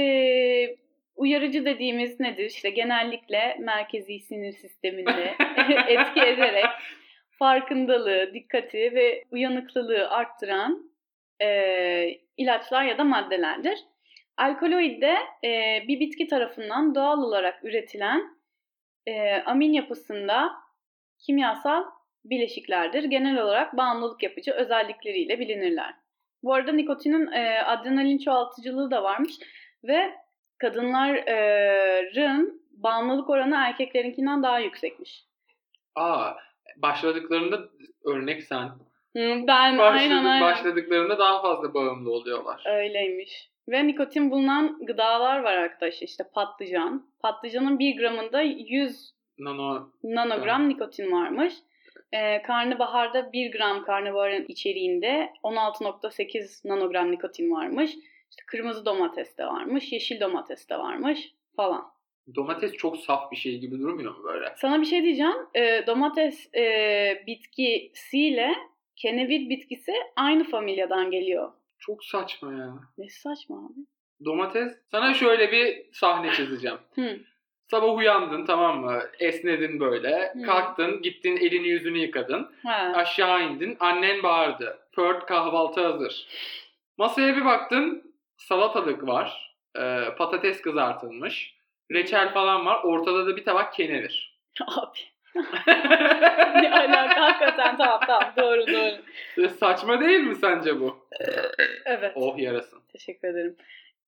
uyarıcı 1.16 1.66
dediğimiz 1.66 2.20
nedir? 2.20 2.46
İşte 2.46 2.70
genellikle 2.70 3.58
merkezi 3.60 4.20
sinir 4.20 4.54
sisteminde 4.54 5.36
etki 5.88 6.22
ederek 6.22 6.66
farkındalığı, 7.40 8.34
dikkati 8.34 8.78
ve 8.78 9.24
uyanıklılığı 9.32 10.10
arttıran 10.10 10.92
e, 11.42 12.20
ilaçlar 12.38 12.84
ya 12.84 12.98
da 12.98 13.04
maddelerdir. 13.04 13.80
Alkaloid 14.38 15.02
de 15.02 15.18
e, 15.44 15.84
bir 15.88 16.00
bitki 16.00 16.28
tarafından 16.28 16.96
doğal 16.96 17.24
olarak 17.24 17.64
üretilen 17.64 18.38
e, 19.08 19.34
amin 19.36 19.74
yapısında 19.74 20.52
kimyasal 21.20 21.84
bileşiklerdir. 22.26 23.04
Genel 23.04 23.42
olarak 23.42 23.78
bağımlılık 23.78 24.24
yapıcı 24.24 24.52
özellikleriyle 24.52 25.40
bilinirler. 25.40 26.03
Bu 26.44 26.54
arada 26.54 26.72
nikotinin 26.72 27.32
e, 27.32 27.62
adrenalin 27.62 28.18
çoğaltıcılığı 28.18 28.92
da 28.92 29.04
varmış 29.04 29.34
ve 29.84 30.14
kadınların 30.58 32.62
bağımlılık 32.72 33.30
oranı 33.30 33.56
erkeklerinkinden 33.56 34.44
daha 34.44 34.60
yüksekmiş. 34.60 35.26
Aa, 35.96 36.32
başladıklarında 36.78 37.60
örnek 38.06 38.44
sen. 38.44 38.70
Ben 39.16 39.48
Başladık, 39.48 40.02
aynen 40.02 40.26
aynen. 40.26 40.42
Başladıklarında 40.42 41.20
daha 41.20 41.42
fazla 41.42 41.74
bağımlı 41.74 42.12
oluyorlar. 42.12 42.64
Öyleymiş. 42.66 43.50
Ve 43.70 43.88
nikotin 43.88 44.32
bulunan 44.32 44.86
gıdalar 44.86 45.40
var 45.40 45.58
arkadaşlar. 45.58 46.08
İşte 46.08 46.24
patlıcan. 46.34 47.08
Patlıcanın 47.20 47.80
1 47.80 47.98
gramında 47.98 48.42
100 48.42 49.14
Nano 49.40 49.90
nanogram 50.04 50.70
nikotin 50.70 51.12
varmış. 51.12 51.54
Ee, 52.14 52.42
karnabaharda 52.42 53.34
1 53.34 53.52
gram 53.52 53.84
karnabaharın 53.86 54.46
içeriğinde 54.48 55.34
16.8 55.44 56.68
nanogram 56.68 57.12
nikotin 57.12 57.52
varmış. 57.52 57.92
İşte 58.30 58.44
kırmızı 58.48 58.86
domateste 58.86 59.46
varmış, 59.46 59.92
yeşil 59.92 60.20
domateste 60.22 60.78
varmış 60.78 61.34
falan. 61.56 61.94
domates 62.36 62.74
çok 62.74 62.98
saf 62.98 63.32
bir 63.32 63.36
şey 63.38 63.60
gibi 63.60 63.80
durmuyor 63.80 64.18
mu 64.18 64.24
böyle? 64.24 64.54
Sana 64.58 64.82
bir 64.82 64.86
şey 64.86 65.04
diyeceğim. 65.04 65.36
Ee, 65.56 65.84
domates 65.88 66.56
e, 66.56 67.24
bitkisiyle 67.28 68.54
kenevir 68.96 69.50
bitkisi 69.50 69.94
aynı 70.16 70.44
familyadan 70.44 71.12
geliyor. 71.12 71.52
Çok 71.80 72.06
saçma 72.06 72.54
ya. 72.54 72.74
Ne 72.98 73.10
saçma 73.10 73.58
abi. 73.58 73.86
Domates. 74.26 74.74
Sana 74.92 75.14
şöyle 75.14 75.52
bir 75.52 75.86
sahne 75.94 76.32
çizeceğim. 76.32 76.78
Hı. 76.96 77.20
Sabah 77.74 77.96
uyandın 77.96 78.46
tamam 78.46 78.80
mı? 78.80 79.04
Esnedin 79.20 79.80
böyle. 79.80 80.34
Hı. 80.34 80.42
Kalktın, 80.46 81.02
gittin 81.02 81.38
elini 81.38 81.68
yüzünü 81.68 81.98
yıkadın. 81.98 82.52
Ha. 82.66 82.92
Aşağı 82.96 83.44
indin. 83.44 83.78
Annen 83.80 84.24
bağırdı. 84.24 84.78
Pört 84.96 85.26
kahvaltı 85.26 85.88
hazır. 85.88 86.28
Masaya 86.98 87.36
bir 87.36 87.46
baktın. 87.46 88.14
Salatalık 88.38 89.08
var. 89.08 89.56
e, 89.78 90.06
patates 90.18 90.62
kızartılmış. 90.62 91.56
Reçel 91.92 92.34
falan 92.34 92.66
var. 92.66 92.84
Ortada 92.84 93.28
da 93.28 93.36
bir 93.38 93.46
tabak 93.46 93.74
kenevir. 93.74 94.40
Abi. 94.68 95.00
ne 96.62 96.74
alaka 96.74 97.22
hakikaten 97.22 97.78
tamam 97.78 98.00
tamam 98.08 98.34
doğru 98.38 98.68
doğru. 98.68 99.46
E, 99.46 99.50
Saçma 99.50 100.00
değil 100.00 100.20
mi 100.20 100.36
sence 100.36 100.80
bu? 100.80 101.08
Evet. 101.86 102.12
Oh 102.16 102.38
yarasın. 102.40 102.80
Teşekkür 102.92 103.28
ederim. 103.28 103.56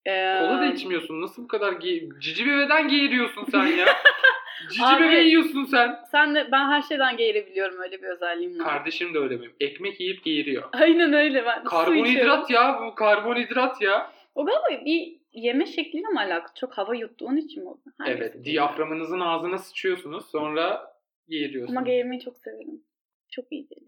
Ee, 0.05 0.39
Kola 0.39 0.61
da 0.61 0.65
içmiyorsun. 0.65 1.21
Nasıl 1.21 1.43
bu 1.43 1.47
kadar 1.47 1.73
gi- 1.73 2.19
cici 2.19 2.45
bebeden 2.45 2.87
geğiriyorsun 2.87 3.45
sen 3.51 3.65
ya? 3.65 3.85
cici 4.69 4.85
Abi- 4.85 5.03
bebe 5.03 5.19
yiyorsun 5.19 5.63
sen. 5.65 5.99
Sen 6.11 6.35
de 6.35 6.51
ben 6.51 6.65
her 6.69 6.81
şeyden 6.81 7.17
geğirebiliyorum 7.17 7.79
öyle 7.79 8.01
bir 8.01 8.07
özelliğim 8.07 8.59
var. 8.59 8.65
Kardeşim 8.65 9.13
de 9.13 9.19
öyle 9.19 9.39
benim. 9.41 9.53
Ekmek 9.59 9.99
yiyip 9.99 10.23
geğiriyor. 10.23 10.69
Aynen 10.73 11.13
öyle 11.13 11.45
ben. 11.45 11.63
Karbonhidrat 11.63 12.49
ya 12.49 12.79
bu 12.85 12.95
karbonhidrat 12.95 13.81
ya. 13.81 14.11
O 14.35 14.45
galiba 14.45 14.85
bir 14.85 15.17
yeme 15.33 15.65
şekliyle 15.65 16.07
mi 16.07 16.19
alakalı? 16.19 16.53
Çok 16.55 16.73
hava 16.73 16.95
yuttuğun 16.95 17.37
için 17.37 17.63
mi 17.63 17.69
oldu? 17.69 17.81
Neyse. 17.99 18.13
Evet. 18.17 18.45
Diyaframınızın 18.45 19.19
ağzına 19.19 19.57
sıçıyorsunuz. 19.57 20.25
Sonra 20.31 20.93
geğiriyorsunuz. 21.29 21.77
Ama 21.77 21.87
geğirmeyi 21.87 22.21
çok 22.21 22.37
severim. 22.37 22.83
Çok 23.31 23.45
iyi 23.51 23.69
deli. 23.69 23.85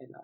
Helal. 0.00 0.22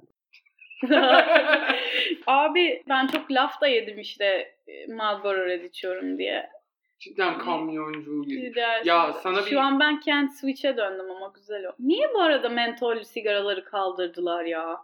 Abi 2.26 2.82
ben 2.88 3.06
çok 3.06 3.30
laf 3.32 3.60
da 3.60 3.66
yedim 3.66 3.98
işte 3.98 4.54
e, 4.68 4.86
Marlboro 4.92 5.46
Red 5.46 5.64
içiyorum 5.64 6.18
diye. 6.18 6.50
Cidden 6.98 7.38
kamyoncu 7.38 8.22
dersin. 8.54 8.88
Ya 8.88 9.12
sana 9.12 9.42
Şu 9.42 9.50
bir- 9.50 9.56
an 9.56 9.80
ben 9.80 10.00
Kent 10.00 10.32
Switch'e 10.34 10.76
döndüm 10.76 11.10
ama 11.10 11.32
güzel 11.34 11.66
o. 11.66 11.72
Niye 11.78 12.14
bu 12.14 12.20
arada 12.20 12.48
mentollü 12.48 13.04
sigaraları 13.04 13.64
kaldırdılar 13.64 14.44
ya? 14.44 14.78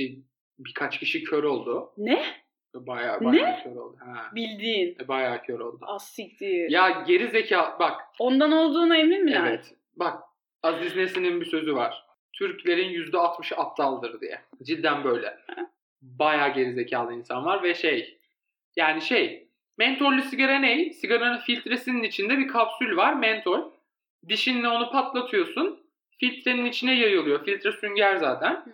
E, 0.00 0.02
birkaç 0.58 0.98
kişi 0.98 1.24
kör 1.24 1.44
oldu. 1.44 1.92
Ne? 1.98 2.24
Bayağı 2.74 3.20
Ne? 3.20 3.24
bayağı 3.24 3.62
kör 3.62 3.76
oldu. 3.76 3.96
Ha. 4.00 4.30
Bildiğin. 4.34 4.96
E, 5.04 5.08
bayağı 5.08 5.42
kör 5.42 5.60
oldu. 5.60 5.78
Az 5.82 6.08
siktir. 6.08 6.70
Ya 6.70 7.04
geri 7.06 7.28
zeka 7.28 7.76
bak 7.80 8.00
Ondan 8.18 8.52
olduğuna 8.52 8.96
emin 8.96 9.24
miler? 9.24 9.44
evet 9.48 9.74
bak 9.96 10.22
Aziz 10.62 10.96
Nesin'in 10.96 11.40
bir 11.40 11.46
sözü 11.46 11.74
var. 11.74 12.03
Türklerin 12.38 12.92
%60'ı 12.92 13.58
aptaldır 13.58 14.20
diye. 14.20 14.40
Cidden 14.62 15.04
böyle. 15.04 15.38
Bayağı 16.02 16.54
gerizekalı 16.54 17.14
insan 17.14 17.44
var 17.44 17.62
ve 17.62 17.74
şey 17.74 18.18
yani 18.76 19.02
şey 19.02 19.48
mentollü 19.78 20.22
sigara 20.22 20.58
ne? 20.58 20.92
Sigaranın 20.92 21.38
filtresinin 21.38 22.02
içinde 22.02 22.38
bir 22.38 22.48
kapsül 22.48 22.96
var 22.96 23.14
mentol. 23.14 23.70
Dişinle 24.28 24.68
onu 24.68 24.90
patlatıyorsun. 24.90 25.84
Filtrenin 26.20 26.64
içine 26.64 26.94
yayılıyor. 26.94 27.44
Filtre 27.44 27.72
sünger 27.72 28.16
zaten. 28.16 28.64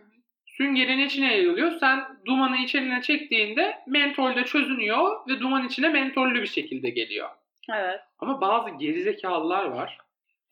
Süngerin 0.47 0.99
içine 0.99 1.35
yayılıyor. 1.35 1.73
Sen 1.73 2.05
dumanı 2.27 2.57
içine 2.57 3.03
çektiğinde 3.03 3.79
mentol 3.87 4.37
de 4.37 4.45
çözünüyor 4.45 5.29
ve 5.29 5.41
duman 5.41 5.67
içine 5.67 5.89
mentollü 5.89 6.43
bir 6.43 6.47
şekilde 6.47 6.91
geliyor. 6.91 7.29
Evet. 7.73 8.01
Ama 8.19 8.41
bazı 8.41 8.71
gerizekalılar 8.71 9.65
var. 9.65 9.99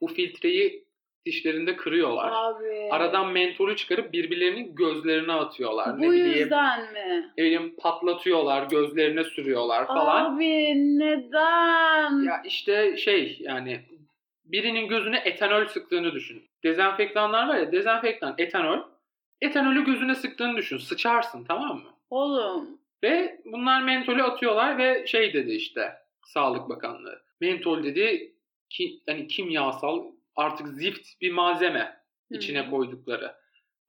Bu 0.00 0.06
filtreyi 0.08 0.87
dişlerinde 1.28 1.76
kırıyorlar. 1.76 2.32
Abi. 2.34 2.88
Aradan 2.90 3.32
mentolü 3.32 3.76
çıkarıp 3.76 4.12
birbirlerinin 4.12 4.74
gözlerine 4.74 5.32
atıyorlar. 5.32 6.00
ne 6.00 6.06
Bu 6.06 6.12
bileyim, 6.12 6.38
yüzden 6.38 6.92
mi? 6.92 7.32
ne 7.38 7.44
bileyim 7.44 7.74
patlatıyorlar, 7.78 8.62
gözlerine 8.68 9.24
sürüyorlar 9.24 9.86
falan. 9.86 10.34
Abi 10.34 10.74
neden? 10.98 12.22
Ya 12.24 12.42
işte 12.44 12.96
şey 12.96 13.36
yani 13.40 13.80
birinin 14.44 14.88
gözüne 14.88 15.16
etanol 15.24 15.66
sıktığını 15.66 16.12
düşün. 16.12 16.42
Dezenfektanlar 16.64 17.48
var 17.48 17.56
ya 17.56 17.72
dezenfektan, 17.72 18.34
etanol. 18.38 18.78
Etanolü 19.40 19.84
gözüne 19.84 20.14
sıktığını 20.14 20.56
düşün. 20.56 20.78
Sıçarsın 20.78 21.44
tamam 21.44 21.76
mı? 21.76 21.90
Oğlum. 22.10 22.68
Ve 23.02 23.40
bunlar 23.44 23.82
mentolü 23.82 24.22
atıyorlar 24.22 24.78
ve 24.78 25.06
şey 25.06 25.32
dedi 25.32 25.52
işte 25.52 25.92
Sağlık 26.24 26.68
Bakanlığı. 26.68 27.22
Mentol 27.40 27.82
dedi 27.82 28.32
ki 28.70 29.00
hani 29.06 29.26
kimyasal 29.28 30.04
artık 30.38 30.68
zift 30.68 31.20
bir 31.20 31.32
malzeme 31.32 32.00
içine 32.30 32.66
Hı. 32.66 32.70
koydukları. 32.70 33.34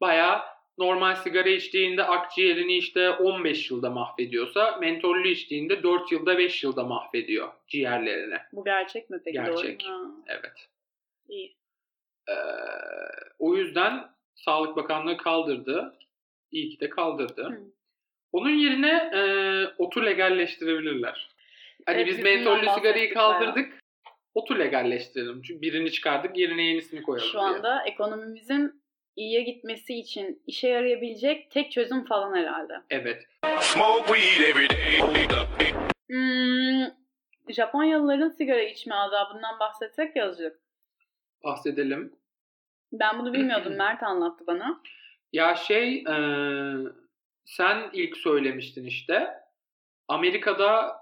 Bayağı 0.02 0.42
normal 0.78 1.16
sigara 1.16 1.50
içtiğinde 1.50 2.04
akciğerini 2.04 2.78
işte 2.78 3.10
15 3.10 3.72
yılda 3.72 3.90
mahvediyorsa 3.90 4.78
mentollü 4.78 5.30
içtiğinde 5.30 5.84
4 5.84 6.12
yılda 6.12 6.38
5 6.38 6.64
yılda 6.64 6.84
mahvediyor 6.84 7.52
ciğerlerini. 7.68 8.38
Bu 8.54 8.64
gerçek 8.66 9.10
mi 9.10 9.22
peki? 9.26 9.34
Gerçek. 9.34 9.84
Doğru. 9.86 9.92
Ha, 9.92 10.02
Evet. 10.28 10.70
iyi. 11.28 11.56
Ee, 12.30 12.34
o 13.40 13.56
yüzden 13.56 14.10
Sağlık 14.36 14.76
Bakanlığı 14.76 15.18
kaldırdı. 15.18 15.98
İyi 16.52 16.70
ki 16.70 16.80
de 16.80 16.90
kaldırdı. 16.90 17.44
Hı. 17.44 17.60
Onun 18.32 18.50
yerine 18.50 19.12
e, 19.14 19.22
otu 19.78 20.06
legalleştirebilirler. 20.06 21.30
Hani 21.86 21.98
Evet, 21.98 22.08
biz 22.08 22.20
mentollü 22.20 22.70
sigarayı 22.76 23.16
bahsettik 23.16 23.79
kaldırdık. 24.40 24.52
Otu 24.52 24.60
legalleştirelim. 24.60 25.42
Çünkü 25.42 25.62
birini 25.62 25.92
çıkardık 25.92 26.38
yerine 26.38 26.64
yenisini 26.64 27.02
koyalım 27.02 27.28
Şu 27.28 27.34
diye. 27.38 27.42
anda 27.42 27.84
ekonomimizin 27.86 28.82
iyiye 29.16 29.42
gitmesi 29.44 29.96
için 30.00 30.44
işe 30.48 30.68
yarayabilecek 30.68 31.52
tek 31.52 31.72
çözüm 31.72 32.06
falan 32.06 32.36
herhalde. 32.36 32.74
Evet. 32.90 33.24
Hmm, 36.10 36.86
Japonyalıların 37.50 38.30
sigara 38.30 38.62
içme 38.62 38.96
azabından 38.96 39.60
bahsetsek 39.60 40.16
yazık. 40.16 40.60
Bahsedelim. 41.44 42.14
Ben 42.92 43.20
bunu 43.20 43.34
bilmiyordum. 43.34 43.74
Mert 43.78 44.04
anlattı 44.04 44.48
bana. 44.48 44.82
Ya 45.34 45.56
şey 45.56 45.98
e, 45.98 46.16
sen 47.46 47.90
ilk 47.94 48.18
söylemiştin 48.18 48.86
işte. 48.86 49.34
Amerika'da 50.08 51.02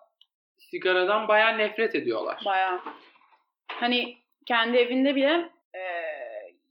sigaradan 0.58 1.28
bayağı 1.28 1.58
nefret 1.58 1.96
ediyorlar. 1.96 2.42
Bayağı. 2.46 2.80
Hani 3.72 4.18
kendi 4.46 4.78
evinde 4.78 5.16
bile 5.16 5.50
e, 5.76 5.82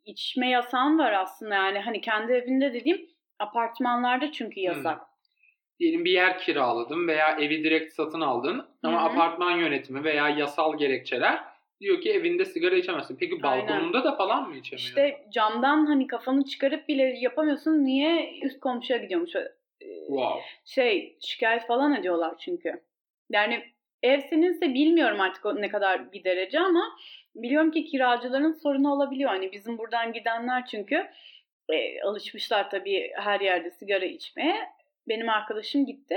içme 0.05 0.50
yasağın 0.50 0.99
var 0.99 1.12
aslında 1.12 1.55
yani. 1.55 1.79
Hani 1.79 2.00
kendi 2.00 2.33
evinde 2.33 2.75
dediğim 2.75 3.07
apartmanlarda 3.38 4.33
çünkü 4.33 4.61
yasak. 4.61 5.00
diyelim 5.81 6.05
bir 6.05 6.11
yer 6.11 6.38
kiraladın 6.38 7.09
veya 7.09 7.37
evi 7.37 7.65
direkt 7.65 7.93
satın 7.93 8.21
aldın 8.21 8.67
ama 8.83 9.00
Hı 9.00 9.05
hı. 9.05 9.09
apartman 9.12 9.50
yönetimi 9.59 10.05
veya 10.05 10.29
yasal 10.29 10.79
gerekçeler 10.79 11.41
diyor 11.81 12.00
ki 12.00 12.12
evinde 12.12 12.45
sigara 12.45 12.76
içemezsin. 12.76 13.17
Peki 13.21 13.38
Aynen. 13.43 13.69
balkonunda 13.69 14.05
da 14.05 14.17
falan 14.17 14.49
mı 14.49 14.57
içemiyorsun? 14.57 14.88
İşte 14.88 15.26
camdan 15.33 15.87
hani 15.87 16.07
kafanı 16.07 16.45
çıkarıp 16.45 16.88
bile 16.88 17.03
yapamıyorsun. 17.21 17.85
Niye 17.85 18.38
üst 18.43 18.61
komşuya 18.61 18.99
gidiyormuş? 18.99 19.37
Ee, 19.37 19.53
Wow. 20.07 20.41
Şey 20.65 21.17
şikayet 21.21 21.67
falan 21.67 21.95
ediyorlar 21.95 22.35
çünkü. 22.38 22.83
Yani 23.31 23.65
ev 24.07 24.21
seninse 24.31 24.75
bilmiyorum 24.75 25.21
artık 25.21 25.45
ne 25.45 25.69
kadar 25.69 26.13
bir 26.13 26.25
derece 26.25 26.61
ama 26.61 26.99
biliyorum 27.35 27.71
ki 27.71 27.85
kiracıların 27.85 28.53
sorunu 28.53 28.93
olabiliyor. 28.93 29.31
Hani 29.31 29.53
bizim 29.53 29.79
buradan 29.79 30.13
gidenler 30.13 30.67
çünkü 30.67 31.07
e, 31.69 32.03
alışmışlar 32.03 32.71
tabii 32.71 33.11
her 33.15 33.41
yerde 33.41 33.71
sigara 33.71 34.05
içmeye. 34.05 34.57
Benim 35.09 35.29
arkadaşım 35.29 35.87
gitti. 35.87 36.17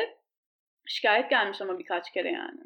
Şikayet 0.88 1.30
gelmiş 1.30 1.62
ama 1.62 1.80
birkaç 1.80 2.12
kere 2.12 2.32
yani. 2.32 2.60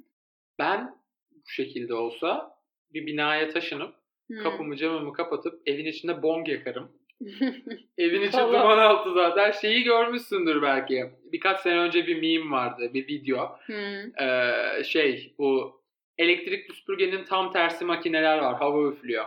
Ben 0.59 0.95
bu 1.31 1.49
şekilde 1.49 1.93
olsa 1.93 2.57
bir 2.93 3.05
binaya 3.05 3.49
taşınıp 3.49 4.03
Hmm. 4.27 4.43
kapımı 4.43 4.75
camımı 4.75 5.13
kapatıp 5.13 5.61
evin 5.65 5.85
içinde 5.85 6.23
bong 6.23 6.49
yakarım. 6.49 6.91
Evin 7.97 8.21
içi 8.21 8.37
Vallahi. 8.37 8.63
duman 8.63 8.77
altı 8.77 9.13
zaten. 9.13 9.51
Şeyi 9.51 9.83
görmüşsündür 9.83 10.61
belki. 10.61 11.05
Birkaç 11.31 11.59
sene 11.59 11.77
önce 11.79 12.07
bir 12.07 12.21
meme 12.21 12.51
vardı, 12.51 12.93
bir 12.93 13.07
video. 13.07 13.57
Hmm. 13.65 14.25
Ee, 14.27 14.83
şey 14.83 15.33
bu 15.37 15.81
elektrikli 16.17 16.73
süpürgenin 16.73 17.23
tam 17.23 17.51
tersi 17.51 17.85
makineler 17.85 18.37
var. 18.37 18.55
Hava 18.55 18.89
üflüyor. 18.89 19.25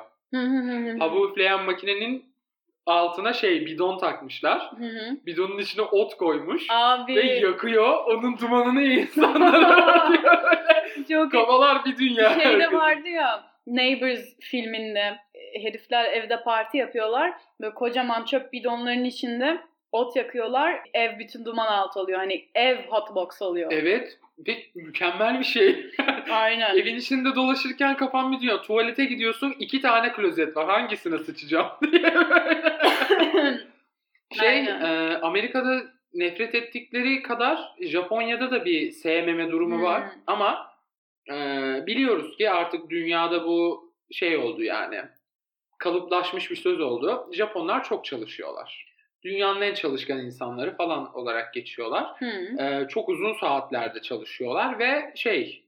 Hava 0.98 1.30
üfleyen 1.30 1.62
makinenin 1.62 2.24
altına 2.86 3.32
şey 3.32 3.66
bidon 3.66 3.98
takmışlar. 3.98 4.70
Hı 4.78 4.84
hı. 4.84 5.16
Bidonun 5.26 5.58
içine 5.58 5.82
ot 5.82 6.16
koymuş. 6.16 6.66
Abi 6.70 7.16
Ve 7.16 7.22
yakıyor. 7.22 8.04
Onun 8.06 8.38
dumanını 8.38 8.82
insanlara 8.82 10.12
çok 11.08 11.32
Kafalar 11.32 11.84
bir 11.84 11.98
dünya. 11.98 12.30
Şeyde 12.30 12.44
herkesin. 12.44 12.76
vardı 12.76 13.08
ya 13.08 13.44
Neighbors 13.66 14.20
filminde 14.40 15.16
herifler 15.62 16.04
evde 16.12 16.42
parti 16.42 16.76
yapıyorlar. 16.76 17.32
Böyle 17.60 17.74
kocaman 17.74 18.24
çöp 18.24 18.52
bidonların 18.52 19.04
içinde 19.04 19.58
ot 19.92 20.16
yakıyorlar. 20.16 20.80
Ev 20.94 21.18
bütün 21.18 21.44
duman 21.44 21.66
altı 21.66 22.00
oluyor. 22.00 22.18
Hani 22.18 22.48
ev 22.54 22.78
hotbox 22.88 23.42
oluyor. 23.42 23.72
Evet. 23.72 24.18
Ve 24.48 24.56
mükemmel 24.74 25.38
bir 25.40 25.44
şey. 25.44 25.86
Aynen. 26.30 26.76
Evin 26.78 26.96
içinde 26.96 27.34
dolaşırken 27.34 27.96
kafan 27.96 28.32
bir 28.32 28.40
dünya. 28.40 28.62
Tuvalete 28.62 29.04
gidiyorsun 29.04 29.54
iki 29.58 29.80
tane 29.80 30.12
klozet 30.12 30.56
var. 30.56 30.66
Hangisine 30.66 31.18
sıçacağım 31.18 31.66
diye. 31.92 32.14
Şey 34.38 34.48
Aynen. 34.48 34.80
e, 34.80 35.16
Amerika'da 35.22 35.82
nefret 36.14 36.54
ettikleri 36.54 37.22
kadar 37.22 37.58
Japonya'da 37.80 38.50
da 38.50 38.64
bir 38.64 38.90
sevmeme 38.90 39.50
durumu 39.50 39.76
Hmm. 39.76 39.82
var. 39.84 40.02
Ama 40.26 40.72
e, 41.30 41.34
biliyoruz 41.86 42.36
ki 42.36 42.50
artık 42.50 42.90
dünyada 42.90 43.44
bu 43.44 43.86
şey 44.12 44.36
oldu 44.36 44.62
yani. 44.62 45.00
Kalıplaşmış 45.78 46.50
bir 46.50 46.56
söz 46.56 46.80
oldu. 46.80 47.28
Japonlar 47.32 47.84
çok 47.84 48.04
çalışıyorlar. 48.04 48.86
Dünyanın 49.24 49.60
en 49.60 49.74
çalışkan 49.74 50.18
insanları 50.18 50.76
falan 50.76 51.14
olarak 51.14 51.54
geçiyorlar. 51.54 52.06
Hı. 52.18 52.62
Ee, 52.62 52.88
çok 52.88 53.08
uzun 53.08 53.32
saatlerde 53.32 54.02
çalışıyorlar 54.02 54.78
ve 54.78 55.12
şey 55.14 55.64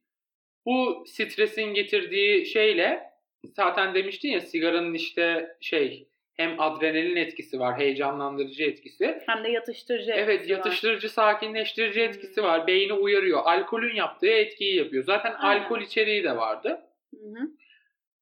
bu 0.67 1.05
stresin 1.07 1.75
getirdiği 1.75 2.47
şeyle 2.47 3.03
zaten 3.45 3.95
demiştin 3.95 4.29
ya 4.29 4.41
sigaranın 4.41 4.95
işte 4.95 5.57
şey 5.61 6.09
hem 6.37 6.61
adrenalin 6.61 7.17
etkisi 7.17 7.61
var, 7.61 7.79
heyecanlandırıcı 7.79 8.65
etkisi. 8.65 9.23
Hem 9.27 9.45
de 9.45 9.49
yatıştırıcı 9.51 10.13
Evet, 10.13 10.29
etkisi 10.35 10.53
var. 10.53 10.57
yatıştırıcı, 10.57 11.09
sakinleştirici 11.09 12.01
Hmm. 12.01 12.09
etkisi 12.09 12.43
var. 12.43 12.67
Beyni 12.67 12.93
uyarıyor. 12.93 13.41
Alkolün 13.45 13.95
yaptığı 13.95 14.27
etkiyi 14.29 14.77
yapıyor. 14.77 15.05
Zaten 15.05 15.35
Aynen. 15.39 15.63
alkol 15.65 15.81
içeriği 15.81 16.25
de 16.25 16.37
vardı. 16.37 16.81
Hı 17.15 17.27
hı. 17.27 17.49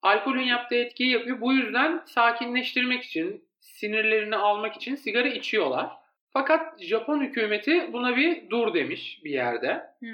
Alkolün 0.07 0.43
yaptığı 0.43 0.75
etkiyi 0.75 1.11
yapıyor. 1.11 1.41
Bu 1.41 1.53
yüzden 1.53 2.03
sakinleştirmek 2.07 3.05
için, 3.05 3.45
sinirlerini 3.61 4.37
almak 4.37 4.77
için 4.77 4.95
sigara 4.95 5.29
içiyorlar. 5.29 5.91
Fakat 6.33 6.83
Japon 6.83 7.21
hükümeti 7.21 7.93
buna 7.93 8.17
bir 8.17 8.51
dur 8.51 8.75
demiş 8.75 9.21
bir 9.25 9.31
yerde. 9.31 9.73
Hı. 10.01 10.07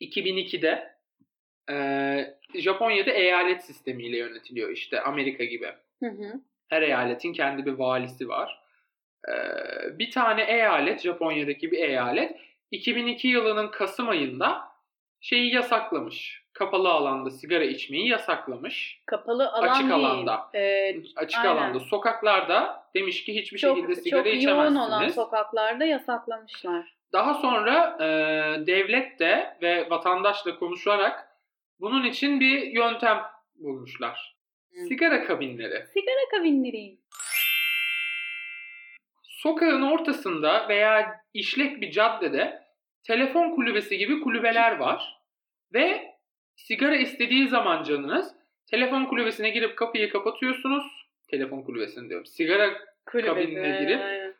2002'de 0.00 0.96
eee, 1.70 2.38
Japonya'da 2.54 3.10
eyalet 3.10 3.64
sistemiyle 3.64 4.18
yönetiliyor 4.18 4.70
işte 4.70 5.00
Amerika 5.00 5.44
gibi. 5.44 5.72
Hı 6.00 6.06
hı. 6.06 6.40
Her 6.68 6.82
eyaletin 6.82 7.32
kendi 7.32 7.66
bir 7.66 7.72
valisi 7.72 8.28
var. 8.28 8.62
Eee, 9.28 9.98
bir 9.98 10.10
tane 10.10 10.42
eyalet, 10.44 11.00
Japonya'daki 11.00 11.72
bir 11.72 11.78
eyalet 11.78 12.36
2002 12.70 13.28
yılının 13.28 13.70
Kasım 13.70 14.08
ayında 14.08 14.62
şeyi 15.20 15.54
yasaklamış. 15.54 16.45
Kapalı 16.58 16.88
alanda 16.88 17.30
sigara 17.30 17.64
içmeyi 17.64 18.08
yasaklamış. 18.08 19.02
Kapalı 19.06 19.50
alan 19.52 19.68
Açık 19.68 19.82
değil. 19.82 19.94
alanda. 19.94 20.50
Ee, 20.54 20.96
Açık 21.16 21.40
Aynen. 21.40 21.50
alanda, 21.56 21.80
sokaklarda 21.80 22.84
demiş 22.94 23.24
ki 23.24 23.34
hiçbir 23.34 23.58
şekilde 23.58 23.94
çok, 23.94 24.02
sigara 24.04 24.22
çok 24.22 24.26
yoğun 24.26 24.38
içemezsiniz. 24.38 24.76
olan 24.88 25.08
sokaklarda 25.08 25.84
yasaklamışlar. 25.84 26.94
Daha 27.12 27.34
sonra 27.34 27.96
e, 28.00 28.06
devlet 28.66 29.18
de 29.18 29.56
ve 29.62 29.90
vatandaşla 29.90 30.58
konuşarak 30.58 31.28
bunun 31.80 32.04
için 32.04 32.40
bir 32.40 32.62
yöntem 32.62 33.22
bulmuşlar. 33.54 34.36
Hı. 34.72 34.80
Sigara 34.80 35.24
kabinleri. 35.24 35.86
Sigara 35.86 36.28
kabinleri. 36.30 36.98
Sokağın 39.22 39.82
ortasında 39.82 40.68
veya 40.68 41.20
işlek 41.34 41.80
bir 41.80 41.90
caddede 41.90 42.62
telefon 43.02 43.54
kulübesi 43.54 43.98
gibi 43.98 44.20
kulübeler 44.20 44.76
var. 44.76 45.16
Ve 45.74 46.15
sigara 46.56 46.96
istediği 46.96 47.48
zaman 47.48 47.82
canınız 47.82 48.34
telefon 48.66 49.04
kulübesine 49.04 49.50
girip 49.50 49.76
kapıyı 49.76 50.10
kapatıyorsunuz. 50.10 51.06
Telefon 51.30 51.62
kulübesini 51.62 52.08
diyorum. 52.08 52.26
Sigara 52.26 52.70
Kulübesi. 53.06 53.34
Kabinine 53.34 53.78
girip- 53.80 54.00
Aynen. 54.00 54.34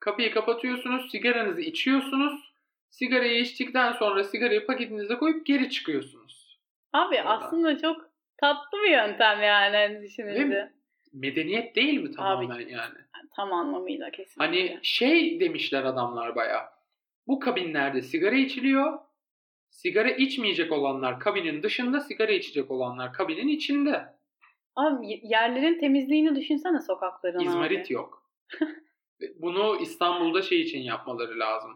Kapıyı 0.00 0.34
kapatıyorsunuz, 0.34 1.10
sigaranızı 1.10 1.60
içiyorsunuz. 1.60 2.52
Sigarayı 2.90 3.40
içtikten 3.40 3.92
sonra 3.92 4.24
sigarayı 4.24 4.66
paketinize 4.66 5.14
koyup 5.18 5.46
geri 5.46 5.70
çıkıyorsunuz. 5.70 6.58
Abi 6.92 7.14
Oradan. 7.16 7.26
aslında 7.26 7.78
çok 7.78 8.10
tatlı 8.36 8.78
bir 8.84 8.90
yöntem 8.90 9.42
yani 9.42 9.76
hani 9.76 10.02
düşününce. 10.02 10.72
Medeniyet 11.12 11.76
değil 11.76 12.00
mi 12.00 12.10
tamamen 12.10 12.56
Abi. 12.56 12.72
yani? 12.72 12.94
Tam 13.36 13.52
anlamıyla 13.52 14.10
kesinlikle. 14.10 14.44
Hani 14.44 14.80
şey 14.82 15.40
demişler 15.40 15.84
adamlar 15.84 16.34
baya. 16.36 16.72
Bu 17.26 17.40
kabinlerde 17.40 18.02
sigara 18.02 18.34
içiliyor. 18.36 18.98
Sigara 19.72 20.10
içmeyecek 20.10 20.72
olanlar 20.72 21.20
kabinin 21.20 21.62
dışında, 21.62 22.00
sigara 22.00 22.32
içecek 22.32 22.70
olanlar 22.70 23.12
kabinin 23.12 23.48
içinde. 23.48 24.04
Abi 24.76 25.20
yerlerin 25.22 25.80
temizliğini 25.80 26.36
düşünsene 26.36 26.80
sokakların 26.80 27.40
İzmarit 27.40 27.86
abi. 27.86 27.92
yok. 27.94 28.30
Bunu 29.38 29.76
İstanbul'da 29.82 30.42
şey 30.42 30.60
için 30.60 30.78
yapmaları 30.80 31.38
lazım. 31.38 31.70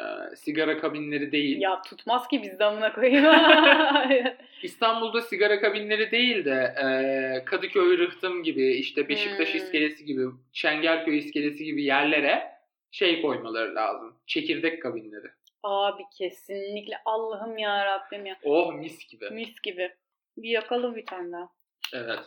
Ee, 0.00 0.36
sigara 0.36 0.78
kabinleri 0.78 1.32
değil. 1.32 1.60
Ya 1.60 1.82
tutmaz 1.82 2.28
ki 2.28 2.42
bizde 2.42 2.64
amına 2.64 2.92
koyayım. 2.92 3.24
İstanbul'da 4.62 5.20
sigara 5.20 5.60
kabinleri 5.60 6.10
değil 6.10 6.44
de 6.44 6.74
e, 6.82 7.44
Kadıköy 7.44 7.98
Rıhtım 7.98 8.42
gibi 8.42 8.72
işte 8.72 9.08
Beşiktaş 9.08 9.48
Hmm. 9.48 9.56
iskelesi 9.60 10.04
gibi 10.04 10.22
Çengelköy 10.52 11.18
iskelesi 11.18 11.64
gibi 11.64 11.84
yerlere 11.84 12.42
şey 12.90 13.22
koymaları 13.22 13.74
lazım. 13.74 14.14
Çekirdek 14.26 14.82
kabinleri. 14.82 15.26
Abi 15.62 16.02
kesinlikle 16.18 16.94
Allah'ım 17.04 17.58
ya 17.58 17.86
Rabbim 17.86 18.26
ya. 18.26 18.36
Oh 18.44 18.72
mis 18.72 19.08
gibi. 19.08 19.30
Mis 19.30 19.60
gibi. 19.62 19.94
Bir 20.36 20.50
yakalım 20.50 20.96
bir 20.96 21.06
tane 21.06 21.32
daha. 21.32 21.48
Evet. 21.94 22.20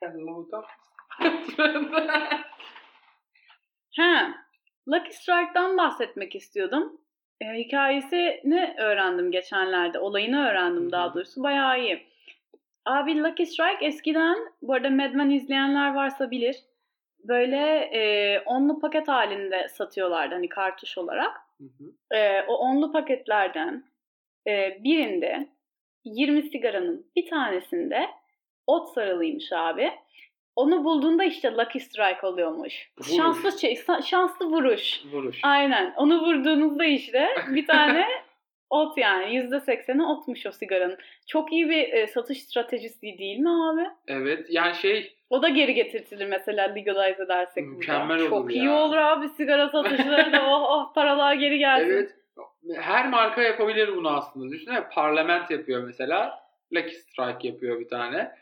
Hello. 0.00 0.48
Ha, 3.96 4.34
Lucky 4.88 5.12
Strike'dan 5.12 5.76
bahsetmek 5.78 6.34
istiyordum. 6.34 7.00
E, 7.40 7.44
hikayesini 7.52 8.74
öğrendim 8.78 9.30
geçenlerde. 9.30 9.98
Olayını 9.98 10.48
öğrendim 10.48 10.92
daha 10.92 11.14
doğrusu. 11.14 11.42
Bayağı 11.42 11.80
iyi. 11.80 12.06
Abi 12.84 13.22
Lucky 13.22 13.46
Strike 13.46 13.86
eskiden, 13.86 14.36
bu 14.62 14.74
arada 14.74 14.90
Mad 14.90 15.12
Men 15.12 15.30
izleyenler 15.30 15.94
varsa 15.94 16.30
bilir. 16.30 16.56
Böyle 17.18 17.90
e, 17.92 18.40
onlu 18.40 18.80
paket 18.80 19.08
halinde 19.08 19.68
satıyorlardı 19.68 20.34
hani 20.34 20.48
kartuş 20.48 20.98
olarak. 20.98 21.45
Hı 21.60 21.64
hı. 21.64 22.16
E, 22.16 22.42
o 22.42 22.54
onlu 22.54 22.92
paketlerden 22.92 23.84
e, 24.48 24.78
birinde 24.84 25.48
20 26.04 26.42
sigaranın 26.42 27.06
bir 27.16 27.30
tanesinde 27.30 28.08
ot 28.66 28.88
sarılıymış 28.88 29.52
abi. 29.52 29.92
Onu 30.56 30.84
bulduğunda 30.84 31.24
işte 31.24 31.52
Lucky 31.52 31.84
Strike 31.84 32.26
oluyormuş. 32.26 32.90
Vuruş. 32.98 33.16
Şanslı 33.16 33.58
şey, 33.58 33.78
şanslı 34.04 34.46
vuruş. 34.46 35.02
Vuruş. 35.12 35.40
Aynen. 35.42 35.94
Onu 35.96 36.20
vurduğunuzda 36.20 36.84
işte 36.84 37.28
bir 37.48 37.66
tane 37.66 38.06
ot 38.70 38.98
yani. 38.98 39.36
Yüzde 39.36 39.60
sekseni 39.60 40.06
otmuş 40.06 40.46
o 40.46 40.52
sigaranın. 40.52 40.98
Çok 41.26 41.52
iyi 41.52 41.68
bir 41.68 41.92
e, 41.92 42.06
satış 42.06 42.42
stratejisi 42.42 43.18
değil 43.18 43.38
mi 43.38 43.50
abi? 43.50 43.88
Evet 44.06 44.46
yani 44.50 44.74
şey 44.74 45.15
O 45.30 45.42
da 45.42 45.48
geri 45.48 45.74
getirtilir 45.74 46.26
mesela 46.26 46.64
legalize 46.64 47.22
edersek 47.22 47.66
Mükemmel 47.66 48.08
burada. 48.18 48.22
olur 48.34 48.42
Çok 48.42 48.56
ya. 48.56 48.62
iyi 48.62 48.70
olur 48.70 48.96
abi 48.96 49.28
sigara 49.28 49.68
satışları 49.68 50.32
da 50.32 50.46
oh 50.46 50.62
oh 50.70 50.94
paralar 50.94 51.34
geri 51.34 51.58
gelsin. 51.58 51.90
Evet. 51.90 52.14
Her 52.80 53.08
marka 53.08 53.42
yapabilir 53.42 53.96
bunu 53.96 54.16
aslında. 54.16 54.52
Düşünsene 54.52 54.88
parlament 54.88 55.50
yapıyor 55.50 55.82
mesela. 55.84 56.46
Lucky 56.72 56.94
Strike 56.94 57.48
yapıyor 57.48 57.80
bir 57.80 57.88
tane. 57.88 58.32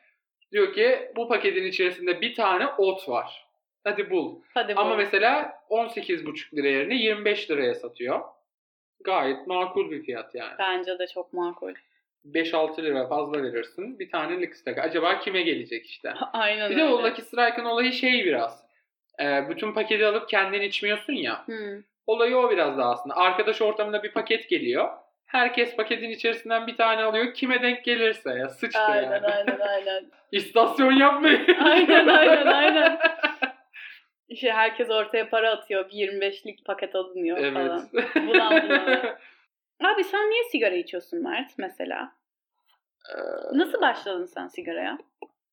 Diyor 0.52 0.72
ki 0.72 1.12
bu 1.16 1.28
paketin 1.28 1.64
içerisinde 1.64 2.20
bir 2.20 2.34
tane 2.34 2.66
ot 2.66 3.08
var. 3.08 3.46
Hadi 3.84 4.10
bul. 4.10 4.40
Hadi 4.54 4.74
Ama 4.74 4.90
bu. 4.90 4.96
mesela 4.96 5.52
18,5 5.70 6.56
lira 6.56 6.68
yerine 6.68 6.94
25 6.94 7.50
liraya 7.50 7.74
satıyor. 7.74 8.20
Gayet 9.04 9.46
makul 9.46 9.90
bir 9.90 10.02
fiyat 10.02 10.34
yani. 10.34 10.54
Bence 10.58 10.98
de 10.98 11.06
çok 11.06 11.32
makul. 11.32 11.72
5-6 12.24 12.82
lira 12.82 13.08
fazla 13.08 13.42
verirsin. 13.42 13.98
Bir 13.98 14.10
tane 14.10 14.34
Lucky 14.34 14.54
Strike. 14.54 14.82
Acaba 14.82 15.18
kime 15.18 15.42
gelecek 15.42 15.87
işte? 15.87 16.14
Aynen 16.32 16.70
Bir 16.70 16.76
öyle. 16.76 16.87
de 16.87 16.94
o 16.94 17.02
Lucky 17.02 17.26
Strike'ın 17.26 17.64
olayı 17.64 17.92
şey 17.92 18.24
biraz. 18.24 18.64
Ee, 19.20 19.48
bütün 19.48 19.72
paketi 19.72 20.06
alıp 20.06 20.28
kendin 20.28 20.60
içmiyorsun 20.60 21.12
ya. 21.12 21.42
Hı. 21.46 21.82
Olayı 22.06 22.37
o 22.37 22.50
biraz 22.50 22.78
da 22.78 22.84
aslında. 22.84 23.16
Arkadaş 23.16 23.62
ortamında 23.62 24.02
bir 24.02 24.12
paket 24.12 24.48
geliyor. 24.48 24.88
Herkes 25.26 25.76
paketin 25.76 26.10
içerisinden 26.10 26.66
bir 26.66 26.76
tane 26.76 27.02
alıyor. 27.02 27.34
Kime 27.34 27.62
denk 27.62 27.84
gelirse 27.84 28.30
ya 28.30 28.48
sıçtı 28.48 28.80
Aynen 28.80 29.12
yani. 29.12 29.26
aynen 29.26 29.58
aynen. 29.58 30.10
İstasyon 30.32 30.92
yapmayın. 30.92 31.54
Aynen 31.60 32.06
aynen 32.08 32.46
aynen. 32.46 32.98
İşte 34.28 34.52
herkes 34.52 34.90
ortaya 34.90 35.28
para 35.28 35.50
atıyor. 35.50 35.90
Bir 35.90 35.94
25'lik 35.94 36.64
paket 36.64 36.94
alınıyor 36.94 37.38
evet. 37.38 37.52
falan. 37.52 37.88
Bulan. 38.26 38.62
Abi 39.80 40.04
sen 40.04 40.30
niye 40.30 40.44
sigara 40.44 40.74
içiyorsun 40.74 41.22
Mert 41.22 41.58
mesela? 41.58 42.12
Ee, 43.10 43.18
Nasıl 43.58 43.80
başladın 43.80 44.24
sen 44.24 44.48
sigaraya? 44.48 44.98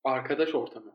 arkadaş 0.04 0.56
ortamı. 0.56 0.92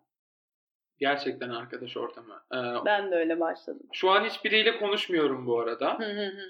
Gerçekten 0.99 1.51
arkadaş 1.51 1.97
ortamı. 1.97 2.43
Ee, 2.53 2.85
Ben 2.85 3.11
de 3.11 3.17
öyle 3.17 3.41
başladım. 3.41 3.87
şu 3.93 4.11
an 4.11 4.25
hiçbiriyle 4.25 4.79
konuşmuyorum 4.79 5.47
bu 5.47 5.61
arada. 5.61 5.99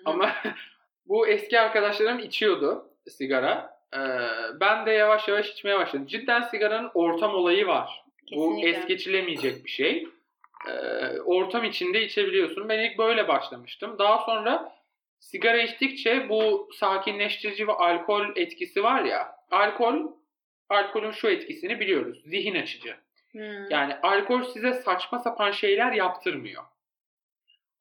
Ama 0.04 0.30
bu 1.06 1.28
eski 1.28 1.60
arkadaşlarım 1.60 2.18
içiyordu 2.18 2.90
sigara. 3.08 3.76
Ee, 3.94 3.98
ben 4.60 4.86
de 4.86 4.90
yavaş 4.90 5.28
yavaş 5.28 5.50
içmeye 5.50 5.78
başladım. 5.78 6.06
Cidden 6.06 6.42
sigaranın 6.42 6.90
ortam 6.94 7.34
olayı 7.34 7.66
var. 7.66 8.04
Bu 8.22 8.26
Kesinlikle. 8.26 8.68
es 8.70 8.86
geçilemeyecek 8.86 9.64
bir 9.64 9.70
şey. 9.70 10.08
Ee, 10.68 11.20
ortam 11.20 11.64
içinde 11.64 12.02
içebiliyorsun. 12.02 12.68
Ben 12.68 12.78
ilk 12.78 12.98
böyle 12.98 13.28
başlamıştım. 13.28 13.98
Daha 13.98 14.18
sonra 14.18 14.72
sigara 15.26 15.62
içtikçe 15.62 16.28
bu 16.28 16.68
sakinleştirici 16.74 17.68
ve 17.68 17.72
alkol 17.72 18.26
etkisi 18.36 18.82
var 18.82 19.04
ya. 19.04 19.36
Alkol, 19.50 20.12
alkolün 20.68 21.10
şu 21.10 21.28
etkisini 21.28 21.80
biliyoruz. 21.80 22.22
Zihin 22.24 22.54
açıcı. 22.54 22.96
Hı. 23.32 23.66
Yani 23.70 23.94
alkol 24.02 24.42
size 24.42 24.72
saçma 24.72 25.18
sapan 25.18 25.50
şeyler 25.50 25.92
yaptırmıyor. 25.92 26.62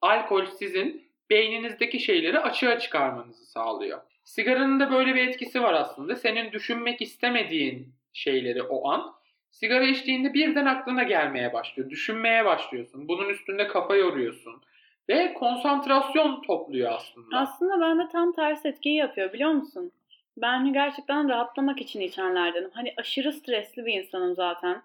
Alkol 0.01 0.45
sizin 0.45 1.11
beyninizdeki 1.29 1.99
şeyleri 1.99 2.39
açığa 2.39 2.79
çıkarmanızı 2.79 3.45
sağlıyor. 3.45 4.01
Sigaranın 4.23 4.79
da 4.79 4.91
böyle 4.91 5.15
bir 5.15 5.27
etkisi 5.27 5.61
var 5.61 5.73
aslında. 5.73 6.15
Senin 6.15 6.51
düşünmek 6.51 7.01
istemediğin 7.01 7.93
şeyleri 8.13 8.63
o 8.63 8.89
an 8.89 9.15
sigara 9.51 9.83
içtiğinde 9.83 10.33
birden 10.33 10.65
aklına 10.65 11.03
gelmeye 11.03 11.53
başlıyor. 11.53 11.89
Düşünmeye 11.89 12.45
başlıyorsun. 12.45 13.07
Bunun 13.07 13.29
üstünde 13.29 13.67
kafa 13.67 13.95
yoruyorsun. 13.95 14.63
Ve 15.09 15.33
konsantrasyon 15.33 16.41
topluyor 16.41 16.91
aslında. 16.91 17.37
Aslında 17.37 17.81
bende 17.81 18.09
tam 18.11 18.31
tersi 18.33 18.67
etkiyi 18.67 18.95
yapıyor 18.95 19.33
biliyor 19.33 19.51
musun? 19.51 19.91
Ben 20.37 20.73
gerçekten 20.73 21.29
rahatlamak 21.29 21.81
için 21.81 22.01
içenlerdenim. 22.01 22.69
Hani 22.73 22.93
aşırı 22.97 23.33
stresli 23.33 23.85
bir 23.85 23.93
insanım 23.93 24.35
zaten. 24.35 24.81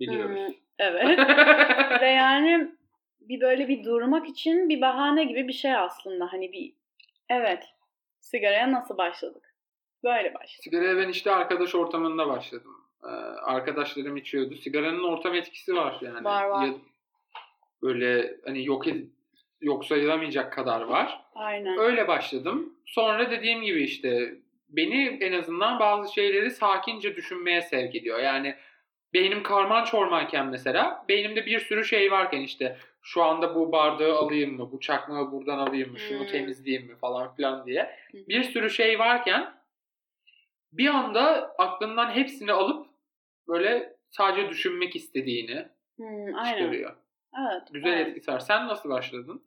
Biliyoruz. 0.00 0.36
Hmm, 0.36 0.54
evet. 0.78 1.18
Ve 2.00 2.08
yani 2.08 2.70
bir 3.20 3.40
böyle 3.40 3.68
bir 3.68 3.84
durmak 3.84 4.28
için 4.28 4.68
bir 4.68 4.80
bahane 4.80 5.24
gibi 5.24 5.48
bir 5.48 5.52
şey 5.52 5.76
aslında. 5.76 6.32
Hani 6.32 6.52
bir 6.52 6.72
evet 7.28 7.64
sigaraya 8.20 8.72
nasıl 8.72 8.98
başladık? 8.98 9.54
Böyle 10.04 10.34
başladık. 10.34 10.64
Sigaraya 10.64 10.96
ben 10.96 11.08
işte 11.08 11.30
arkadaş 11.30 11.74
ortamında 11.74 12.28
başladım. 12.28 12.76
Ee, 13.04 13.06
arkadaşlarım 13.42 14.16
içiyordu. 14.16 14.54
Sigaranın 14.54 15.04
ortam 15.04 15.34
etkisi 15.34 15.74
var 15.74 15.98
yani. 16.00 16.24
Var, 16.24 16.44
var. 16.44 16.66
Ya- 16.66 16.74
böyle 17.82 18.36
hani 18.44 18.64
yok 18.64 18.86
ed- 18.86 19.06
yok 19.60 19.84
sayılamayacak 19.84 20.52
kadar 20.52 20.80
var. 20.80 21.20
Aynen. 21.34 21.78
Öyle 21.78 22.08
başladım. 22.08 22.74
Sonra 22.86 23.30
dediğim 23.30 23.62
gibi 23.62 23.82
işte 23.82 24.34
beni 24.68 25.18
en 25.20 25.32
azından 25.32 25.80
bazı 25.80 26.14
şeyleri 26.14 26.50
sakince 26.50 27.16
düşünmeye 27.16 27.62
sevk 27.62 27.94
ediyor. 27.94 28.18
Yani 28.18 28.54
beynim 29.14 29.42
karman 29.42 29.84
çormanken 29.84 30.46
mesela 30.46 31.04
beynimde 31.08 31.46
bir 31.46 31.60
sürü 31.60 31.84
şey 31.84 32.10
varken 32.10 32.40
işte 32.40 32.76
şu 33.02 33.22
anda 33.22 33.54
bu 33.54 33.72
bardağı 33.72 34.16
alayım 34.16 34.56
mı, 34.56 34.72
bu 34.72 34.80
çakmağı 34.80 35.32
buradan 35.32 35.58
alayım 35.58 35.92
mı, 35.92 35.98
şunu 35.98 36.20
Hmm. 36.20 36.26
temizleyeyim 36.26 36.86
mi 36.88 36.96
falan 36.96 37.34
filan 37.34 37.66
diye 37.66 37.96
bir 38.14 38.42
sürü 38.42 38.70
şey 38.70 38.98
varken 38.98 39.54
bir 40.72 40.86
anda 40.88 41.54
aklından 41.58 42.10
hepsini 42.10 42.52
alıp 42.52 42.86
böyle 43.48 43.96
sadece 44.10 44.48
düşünmek 44.48 44.96
istediğini 44.96 45.68
Hmm, 45.96 46.34
aynen. 46.34 46.58
çıkarıyor. 46.58 46.96
Evet. 47.38 47.62
Güzel 47.72 47.92
evet. 47.92 48.08
etkisi 48.08 48.32
var. 48.32 48.38
Sen 48.38 48.68
nasıl 48.68 48.90
başladın? 48.90 49.42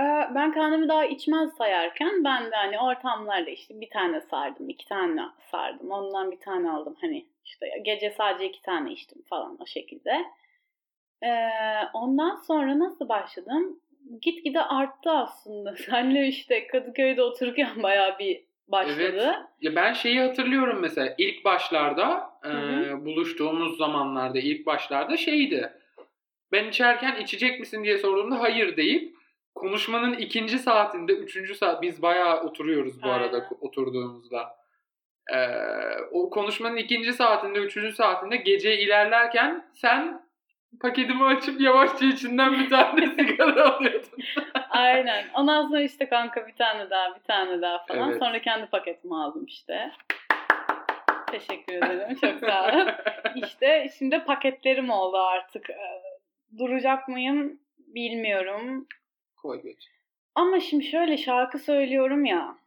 Ee, 0.00 0.02
Ben 0.34 0.52
kendimi 0.52 0.88
daha 0.88 1.04
içmez 1.04 1.52
sayarken 1.56 2.24
ben 2.24 2.50
de 2.50 2.56
hani 2.56 2.78
ortamlarda 2.80 3.50
işte 3.50 3.80
bir 3.80 3.90
tane 3.90 4.20
sardım, 4.20 4.68
iki 4.68 4.88
tane 4.88 5.22
sardım. 5.50 5.90
Ondan 5.90 6.30
bir 6.30 6.40
tane 6.40 6.70
aldım 6.70 6.96
hani 7.00 7.26
işte 7.44 7.66
gece 7.84 8.10
sadece 8.10 8.48
iki 8.48 8.62
tane 8.62 8.92
içtim 8.92 9.22
falan 9.22 9.56
o 9.60 9.66
şekilde. 9.66 10.24
Ee, 11.22 11.48
ondan 11.94 12.36
sonra 12.36 12.78
nasıl 12.78 13.08
başladım? 13.08 13.80
Gitgide 14.22 14.62
arttı 14.62 15.10
aslında. 15.10 15.76
Senle 15.90 16.26
işte 16.26 16.66
Kadıköy'de 16.66 17.22
otururken 17.22 17.82
bayağı 17.82 18.18
bir 18.18 18.44
başladı. 18.68 19.02
Evet. 19.12 19.36
Ya 19.60 19.76
ben 19.76 19.92
şeyi 19.92 20.20
hatırlıyorum 20.20 20.78
mesela 20.80 21.14
ilk 21.18 21.44
başlarda 21.44 22.30
e, 22.44 22.48
Hı 22.48 23.04
buluştuğumuz 23.04 23.76
zamanlarda 23.76 24.38
ilk 24.38 24.66
başlarda 24.66 25.16
şeydi. 25.16 25.72
Ben 26.52 26.68
içerken 26.68 27.16
içecek 27.16 27.60
misin 27.60 27.84
diye 27.84 27.98
sorduğumda 27.98 28.40
hayır 28.40 28.76
deyip 28.76 29.14
konuşmanın 29.54 30.12
ikinci 30.12 30.58
saatinde 30.58 31.12
üçüncü 31.12 31.54
saat 31.54 31.82
biz 31.82 32.02
bayağı 32.02 32.40
oturuyoruz 32.40 33.02
bu 33.02 33.10
arada 33.10 33.36
Aynen. 33.36 33.48
oturduğumuzda. 33.60 34.56
E, 35.34 35.38
o 36.12 36.30
konuşmanın 36.30 36.76
ikinci 36.76 37.12
saatinde 37.12 37.58
üçüncü 37.58 37.92
saatinde 37.92 38.36
gece 38.36 38.78
ilerlerken 38.78 39.66
sen 39.74 40.24
paketimi 40.80 41.24
açıp 41.24 41.60
yavaşça 41.60 42.06
içinden 42.06 42.52
bir 42.52 42.70
tane 42.70 43.06
sigara 43.18 43.74
alıyordun. 43.74 44.18
Aynen. 44.70 45.24
Ondan 45.34 45.68
sonra 45.68 45.82
işte 45.82 46.08
kanka 46.08 46.46
bir 46.46 46.54
tane 46.54 46.90
daha, 46.90 47.14
bir 47.14 47.22
tane 47.22 47.62
daha 47.62 47.84
falan. 47.84 48.10
Evet. 48.10 48.18
Sonra 48.18 48.42
kendi 48.42 48.66
paketimi 48.66 49.16
aldım 49.16 49.44
işte. 49.46 49.90
Teşekkür 51.30 51.74
ederim. 51.74 52.16
Çok 52.20 52.40
sağ 52.40 52.68
olun. 52.68 52.90
İşte 53.46 53.88
şimdi 53.98 54.24
paketlerim 54.24 54.90
oldu 54.90 55.16
artık. 55.16 55.70
Duracak 56.58 57.08
mıyım 57.08 57.60
bilmiyorum. 57.78 58.86
Koy 59.36 59.62
götür. 59.62 59.92
Ama 60.34 60.60
şimdi 60.60 60.84
şöyle 60.84 61.16
şarkı 61.16 61.58
söylüyorum 61.58 62.24
ya. 62.24 62.58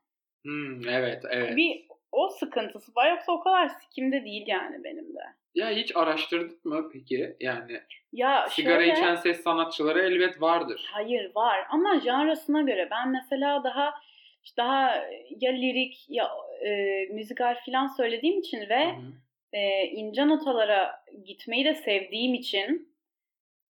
Hmm, 0.43 0.87
evet 0.87 1.23
evet. 1.29 1.57
Bir 1.57 1.87
o 2.11 2.29
sıkıntısı 2.29 2.91
var 2.95 3.11
yoksa 3.11 3.31
o 3.31 3.39
kadar 3.39 3.69
sikimde 3.69 4.25
değil 4.25 4.43
yani 4.47 4.83
benim 4.83 5.15
de. 5.15 5.19
Ya 5.55 5.69
hiç 5.69 5.95
araştırdık 5.95 6.65
mı 6.65 6.89
peki? 6.93 7.35
Yani 7.39 7.81
Ya 8.13 8.47
sigara 8.49 8.79
şöyle, 8.79 8.93
içen 8.93 9.15
ses 9.15 9.43
sanatçıları 9.43 9.99
elbet 9.99 10.41
vardır. 10.41 10.89
Hayır 10.91 11.31
var 11.35 11.59
ama 11.69 11.99
janrasına 11.99 12.61
göre 12.61 12.87
ben 12.91 13.09
mesela 13.09 13.63
daha 13.63 13.93
işte 14.43 14.57
daha 14.57 14.95
ya 15.39 15.51
lirik 15.51 16.05
ya 16.09 16.29
e, 16.65 17.05
müzikal 17.05 17.55
falan 17.65 17.87
söylediğim 17.87 18.39
için 18.39 18.69
ve 18.69 18.95
e, 19.53 19.85
ince 19.85 20.27
notalara 20.27 21.03
gitmeyi 21.25 21.65
de 21.65 21.73
sevdiğim 21.73 22.33
için 22.33 22.96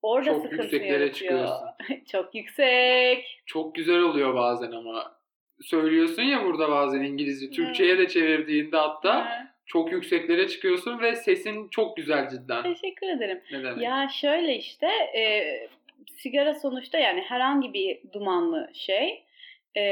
orada 0.08 0.26
Çok 0.30 0.41
sıkıntı 0.41 0.63
yükseklere 0.63 0.91
yaratıyor. 0.91 1.13
çıkıyorsun. 1.13 1.67
Çok 2.12 2.36
yüksek. 2.36 3.41
Çok 3.46 3.76
güzel 3.76 4.00
oluyor 4.00 4.36
bazen 4.36 4.72
ama. 4.72 5.17
Söylüyorsun 5.62 6.24
ya 6.24 6.46
burada 6.46 6.72
bazen 6.72 7.02
İngilizce. 7.04 7.50
Türkçe'ye 7.50 7.98
de 7.98 8.08
çevirdiğinde 8.08 8.78
hatta 8.78 9.15
Ha, 9.15 9.48
çok 9.65 9.91
yükseklere 9.91 10.48
çıkıyorsun 10.48 11.00
ve 11.00 11.15
sesin 11.15 11.67
çok 11.70 11.98
güzel 11.98 12.30
cidden. 12.30 12.63
Teşekkür 12.63 13.08
ederim. 13.08 13.41
Ne 13.52 13.63
demek? 13.63 13.84
Ya 13.84 14.08
şöyle 14.22 14.56
işte 14.56 14.88
e, 15.15 15.43
sigara 16.17 16.54
sonuçta 16.54 16.98
yani 16.98 17.22
herhangi 17.22 17.74
bir 17.74 18.00
dumanlı 18.13 18.70
şey 18.74 19.24
e, 19.78 19.84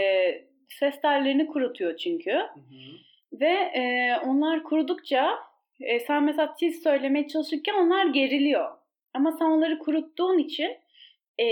ses 0.70 1.02
tellerini 1.02 1.48
kurutuyor 1.48 1.98
çünkü. 1.98 2.32
Hı 2.32 2.44
hı. 2.44 3.40
Ve 3.40 3.52
e, 3.52 4.16
onlar 4.26 4.64
kurudukça 4.64 5.40
e, 5.80 6.00
sen 6.00 6.24
mesela 6.24 6.56
tiz 6.56 6.84
söylemeye 6.84 7.28
çalışırken 7.28 7.74
onlar 7.74 8.06
geriliyor. 8.06 8.72
Ama 9.16 9.32
sen 9.32 9.46
onları 9.46 9.80
kuruttuğun 9.80 10.38
için 10.38 10.78
e, 11.40 11.46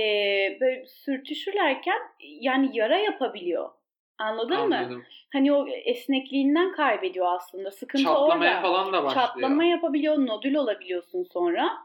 böyle 0.61 0.85
sürtüşürlerken 0.85 1.99
yani 2.19 2.69
yara 2.73 2.97
yapabiliyor. 2.97 3.69
Anladın 4.17 4.67
mı? 4.67 4.77
Anladım. 4.77 5.05
Hani 5.33 5.53
o 5.53 5.67
esnekliğinden 5.67 6.71
kaybediyor 6.71 7.35
aslında. 7.35 7.71
Sıkıntı 7.71 8.03
Çatlamaya 8.03 8.51
orada. 8.51 8.61
falan 8.61 8.93
da 8.93 9.03
başlıyor. 9.03 9.27
Çatlama 9.27 9.63
yapabiliyor, 9.63 10.17
nodül 10.17 10.55
olabiliyorsun 10.55 11.23
sonra. 11.23 11.77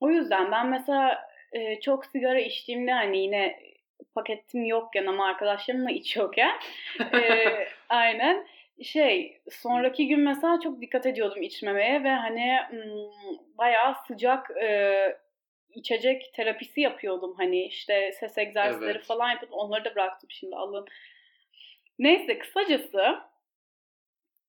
O 0.00 0.10
yüzden 0.10 0.52
ben 0.52 0.66
mesela 0.66 1.30
e, 1.52 1.80
çok 1.80 2.06
sigara 2.06 2.40
içtiğimde 2.40 2.92
hani 2.92 3.18
yine 3.18 3.60
paketim 4.14 4.64
yokken 4.64 5.06
ama 5.06 5.26
arkadaşlarımla 5.26 5.90
içiyorken 6.00 6.52
e, 7.12 7.46
aynen 7.88 8.46
şey 8.84 9.40
sonraki 9.50 10.08
gün 10.08 10.20
mesela 10.20 10.60
çok 10.60 10.80
dikkat 10.80 11.06
ediyordum 11.06 11.42
içmemeye 11.42 12.04
ve 12.04 12.08
hani 12.10 12.58
bayağı 13.58 13.94
sıcak 14.06 14.50
e, 14.62 15.16
içecek 15.74 16.30
terapisi 16.34 16.80
yapıyordum 16.80 17.34
hani 17.36 17.64
işte 17.64 18.12
ses 18.20 18.38
egzersizleri 18.38 18.90
Evet. 18.90 19.06
falan 19.06 19.30
yapıyordum 19.30 19.58
onları 19.58 19.84
da 19.84 19.94
bıraktım 19.94 20.30
şimdi 20.30 20.56
alın. 20.56 20.86
Neyse 21.98 22.38
kısacası 22.38 23.18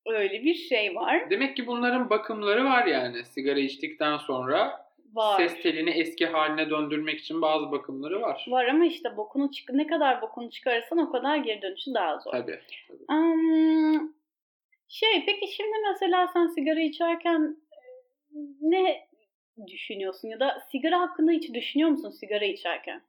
öyle 0.05 0.43
bir 0.43 0.53
şey 0.53 0.95
var. 0.95 1.29
Demek 1.29 1.55
ki 1.55 1.67
bunların 1.67 2.09
bakımları 2.09 2.65
var 2.65 2.85
yani. 2.85 3.25
Sigara 3.25 3.59
içtikten 3.59 4.17
sonra 4.17 4.85
Var. 5.13 5.37
ses 5.37 5.61
telini 5.61 5.89
eski 5.89 6.25
haline 6.25 6.69
döndürmek 6.69 7.19
için 7.19 7.41
bazı 7.41 7.71
bakımları 7.71 8.21
var. 8.21 8.45
Var 8.49 8.65
ama 8.65 8.85
işte 8.85 9.17
bokunu 9.17 9.51
çık 9.51 9.69
ne 9.73 9.87
kadar 9.87 10.21
bokunu 10.21 10.49
çıkarırsan 10.49 10.97
o 10.97 11.11
kadar 11.11 11.37
geri 11.37 11.61
dönüşü 11.61 11.93
daha 11.93 12.19
zor. 12.19 12.31
Tabii. 12.31 12.59
Am, 13.07 14.13
şey 14.91 15.25
peki 15.25 15.55
şimdi 15.55 15.75
mesela 15.91 16.27
sen 16.33 16.47
sigara 16.47 16.81
içerken 16.81 17.57
ne 18.61 19.07
düşünüyorsun 19.67 20.27
ya 20.27 20.39
da 20.39 20.67
sigara 20.71 20.99
hakkında 21.01 21.31
hiç 21.31 21.53
düşünüyor 21.53 21.89
musun 21.89 22.09
sigara 22.09 22.45
içerken? 22.45 23.01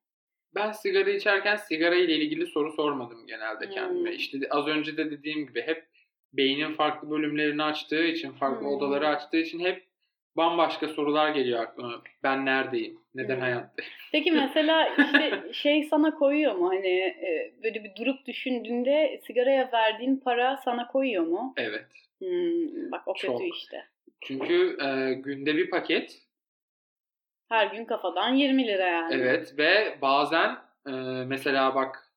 Ben 0.55 0.73
sigara 0.73 1.11
içerken 1.11 1.57
sigara 1.57 1.95
ile 1.95 2.15
ilgili 2.17 2.47
soru 2.47 2.73
sormadım 2.73 3.27
genelde 3.27 3.69
kendime. 3.71 4.11
Hmm. 4.11 4.17
İşte 4.17 4.39
az 4.51 4.67
önce 4.67 4.97
de 4.97 5.11
dediğim 5.11 5.47
gibi 5.47 5.63
hep 5.63 5.89
beynin 6.33 6.75
farklı 6.75 7.11
bölümlerini 7.11 7.63
açtığı 7.63 8.05
için, 8.05 8.33
farklı 8.33 8.67
Hmm. 8.67 8.75
odaları 8.75 9.09
açtığı 9.09 9.37
için 9.37 9.61
hep 9.61 9.92
bambaşka 10.37 10.89
sorular 10.89 11.29
geliyor 11.31 11.61
aklıma. 11.63 12.03
Ben 12.23 12.47
neredeyim? 12.47 12.99
Neden 13.15 13.35
Hmm. 13.35 13.43
hayattayım? 13.43 13.91
Peki 14.13 14.33
mesela 14.33 14.89
işte 14.97 15.43
şey 15.53 15.85
sana 15.85 16.15
koyuyor 16.15 16.55
mu 16.55 16.69
hani 16.71 16.89
e, 16.99 17.55
böyle 17.65 17.85
bir 17.85 17.95
durup 17.97 18.27
düşündüğünde 18.27 19.21
sigaraya 19.27 19.73
verdiğin 19.73 20.17
para 20.17 20.57
sana 20.65 20.87
koyuyor 20.89 21.25
mu? 21.27 21.55
Evet. 21.57 21.87
Hmm, 22.19 22.93
bak 22.93 23.09
o 23.09 23.15
Çok. 23.15 23.39
kötü 23.39 23.51
işte. 23.51 23.85
Çünkü 24.21 24.77
e, 24.85 25.15
günde 25.15 25.57
bir 25.57 25.71
paket. 25.71 26.19
Her 27.49 27.67
gün 27.67 27.85
kafadan 27.85 28.35
20 28.35 28.67
lira 28.67 28.87
yani. 28.87 29.15
Evet 29.15 29.55
ve 29.59 29.99
bazen 30.03 30.57
e, 30.87 30.91
mesela 31.27 31.75
bak 31.75 32.13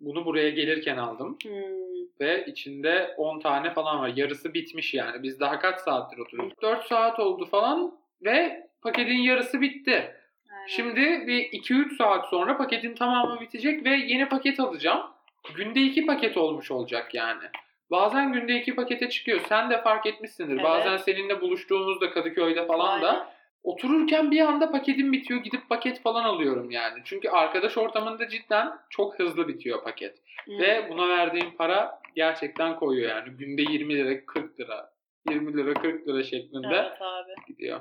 bunu 0.00 0.24
buraya 0.24 0.50
gelirken 0.50 0.96
aldım. 0.96 1.38
Hmm. 1.42 1.87
Ve 2.20 2.44
içinde 2.46 3.14
10 3.16 3.40
tane 3.40 3.70
falan 3.70 4.00
var. 4.00 4.12
Yarısı 4.16 4.54
bitmiş 4.54 4.94
yani. 4.94 5.22
Biz 5.22 5.40
daha 5.40 5.58
kaç 5.58 5.78
saattir 5.80 6.18
oturduk? 6.18 6.62
4 6.62 6.84
saat 6.86 7.18
oldu 7.20 7.46
falan 7.46 7.98
ve 8.22 8.66
paketin 8.82 9.18
yarısı 9.18 9.60
bitti. 9.60 10.14
aynen. 10.52 10.66
Şimdi 10.66 11.00
bir 11.00 11.42
2-3 11.44 11.96
saat 11.96 12.28
sonra 12.28 12.56
paketin 12.56 12.94
tamamı 12.94 13.40
bitecek 13.40 13.84
ve 13.84 13.90
yeni 13.90 14.28
paket 14.28 14.60
alacağım. 14.60 15.02
Günde 15.56 15.80
2 15.80 16.06
paket 16.06 16.36
olmuş 16.36 16.70
olacak 16.70 17.14
yani. 17.14 17.44
Bazen 17.90 18.32
günde 18.32 18.60
2 18.60 18.74
pakete 18.74 19.08
çıkıyor. 19.08 19.40
Sen 19.48 19.70
de 19.70 19.82
fark 19.82 20.06
etmişsindir. 20.06 20.54
Evet. 20.54 20.64
Bazen 20.64 20.96
seninle 20.96 21.40
buluştuğumuzda 21.40 22.10
Kadıköy'de 22.10 22.66
falan 22.66 23.02
da 23.02 23.10
Aynen. 23.10 23.26
otururken 23.62 24.30
bir 24.30 24.40
anda 24.40 24.70
paketim 24.70 25.12
bitiyor. 25.12 25.40
Gidip 25.40 25.68
paket 25.68 26.02
falan 26.02 26.24
alıyorum 26.24 26.70
yani. 26.70 27.00
Çünkü 27.04 27.28
arkadaş 27.28 27.78
ortamında 27.78 28.28
cidden 28.28 28.78
çok 28.90 29.18
hızlı 29.18 29.48
bitiyor 29.48 29.84
paket. 29.84 30.18
Hmm. 30.44 30.58
Ve 30.58 30.86
buna 30.90 31.08
verdiğim 31.08 31.56
para 31.56 32.00
gerçekten 32.18 32.76
koyuyor 32.76 33.10
yani. 33.10 33.30
Günde 33.30 33.62
20 33.62 33.94
lira 33.94 34.26
40 34.26 34.60
lira. 34.60 34.92
20 35.30 35.56
lira 35.56 35.74
40 35.74 36.08
lira 36.08 36.22
şeklinde 36.22 36.66
Evet 36.66 37.02
abi. 37.02 37.32
gidiyor. 37.48 37.80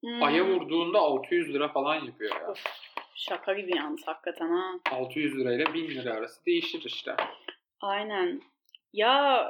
Hmm. 0.00 0.22
Aya 0.22 0.44
vurduğunda 0.46 0.98
600 0.98 1.54
lira 1.54 1.68
falan 1.68 1.94
yapıyor 1.94 2.40
ya. 2.40 2.50
Of, 2.50 2.64
şaka 3.14 3.54
gibi 3.54 3.76
yalnız 3.76 4.06
hakikaten 4.06 4.48
ha. 4.48 4.72
600 4.90 5.38
lirayla 5.38 5.74
1000 5.74 5.88
lira 5.90 6.14
arası 6.14 6.46
değişir 6.46 6.82
işte. 6.84 7.16
Aynen. 7.80 8.42
Ya 8.92 9.46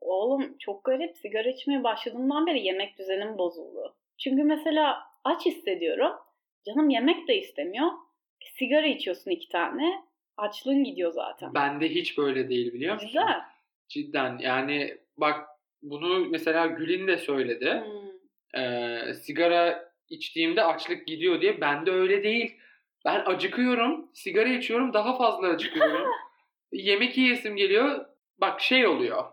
oğlum 0.00 0.58
çok 0.58 0.84
garip 0.84 1.16
sigara 1.16 1.48
içmeye 1.48 1.84
başladığımdan 1.84 2.46
beri 2.46 2.66
yemek 2.66 2.98
düzenim 2.98 3.38
bozuldu. 3.38 3.96
Çünkü 4.18 4.44
mesela 4.44 5.02
aç 5.24 5.46
hissediyorum. 5.46 6.12
Canım 6.66 6.90
yemek 6.90 7.28
de 7.28 7.38
istemiyor. 7.38 7.86
E, 8.40 8.46
sigara 8.58 8.86
içiyorsun 8.86 9.30
iki 9.30 9.48
tane. 9.48 10.09
Açlığın 10.40 10.84
gidiyor 10.84 11.12
zaten. 11.12 11.54
Bende 11.54 11.88
hiç 11.88 12.18
böyle 12.18 12.48
değil 12.48 12.72
biliyor 12.72 12.94
musun? 12.94 13.08
Güzel. 13.08 13.40
Cidden 13.88 14.38
yani 14.38 14.98
bak 15.16 15.48
bunu 15.82 16.26
mesela 16.30 16.66
Gül'in 16.66 17.06
de 17.06 17.18
söyledi. 17.18 17.84
Hmm. 17.84 18.62
Ee, 18.62 19.14
sigara 19.14 19.92
içtiğimde 20.08 20.64
açlık 20.64 21.06
gidiyor 21.06 21.40
diye. 21.40 21.60
Bende 21.60 21.90
öyle 21.90 22.22
değil. 22.22 22.56
Ben 23.04 23.22
acıkıyorum. 23.26 24.10
Sigara 24.14 24.48
içiyorum 24.48 24.92
daha 24.92 25.18
fazla 25.18 25.48
acıkıyorum. 25.48 26.08
Yemek 26.72 27.18
yiyesim 27.18 27.56
geliyor. 27.56 28.06
Bak 28.38 28.60
şey 28.60 28.86
oluyor. 28.86 29.24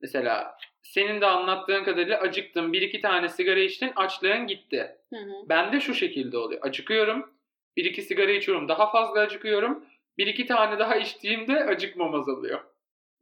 Mesela 0.00 0.56
senin 0.82 1.20
de 1.20 1.26
anlattığın 1.26 1.84
kadarıyla 1.84 2.20
acıktın. 2.20 2.72
Bir 2.72 2.82
iki 2.82 3.00
tane 3.00 3.28
sigara 3.28 3.60
içtin. 3.60 3.92
Açlığın 3.96 4.46
gitti. 4.46 4.96
Hı 5.12 5.16
hı. 5.16 5.48
Bende 5.48 5.80
şu 5.80 5.94
şekilde 5.94 6.38
oluyor. 6.38 6.60
Acıkıyorum. 6.64 7.30
Bir 7.76 7.84
iki 7.84 8.02
sigara 8.02 8.30
içiyorum. 8.30 8.68
Daha 8.68 8.90
fazla 8.90 9.20
acıkıyorum. 9.20 9.84
Bir 10.18 10.26
iki 10.26 10.46
tane 10.46 10.78
daha 10.78 10.96
içtiğimde 10.96 11.64
acıkmam 11.64 12.14
azalıyor. 12.14 12.60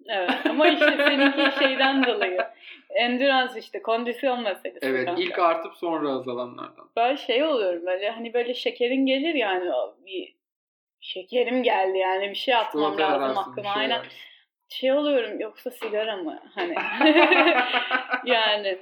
Evet 0.08 0.46
ama 0.50 0.68
işte 0.68 0.96
seninki 0.96 1.58
şeyden 1.58 2.06
dolayı. 2.06 2.46
Endurance 2.90 3.60
işte 3.60 3.82
kondisyon 3.82 4.42
meselesi. 4.42 4.78
Evet 4.86 5.06
kanka. 5.06 5.22
ilk 5.22 5.38
artıp 5.38 5.74
sonra 5.74 6.08
azalanlardan. 6.10 6.90
Ben 6.96 7.16
şey 7.16 7.44
oluyorum 7.44 7.86
böyle 7.86 8.10
hani 8.10 8.34
böyle 8.34 8.54
şekerin 8.54 9.06
gelir 9.06 9.34
yani 9.34 9.70
bir 10.06 10.34
şekerim 11.00 11.62
geldi 11.62 11.98
yani 11.98 12.30
bir 12.30 12.34
şey 12.34 12.54
atmam 12.54 12.92
Çikolata 12.92 13.12
lazım 13.12 13.22
ararsın, 13.22 13.50
aklıma 13.50 13.72
şey 13.72 13.82
aynen. 13.82 13.94
ararsın. 13.94 14.18
Şey 14.68 14.92
oluyorum 14.92 15.40
yoksa 15.40 15.70
sigara 15.70 16.16
mı 16.16 16.42
hani 16.54 16.74
yani 18.24 18.78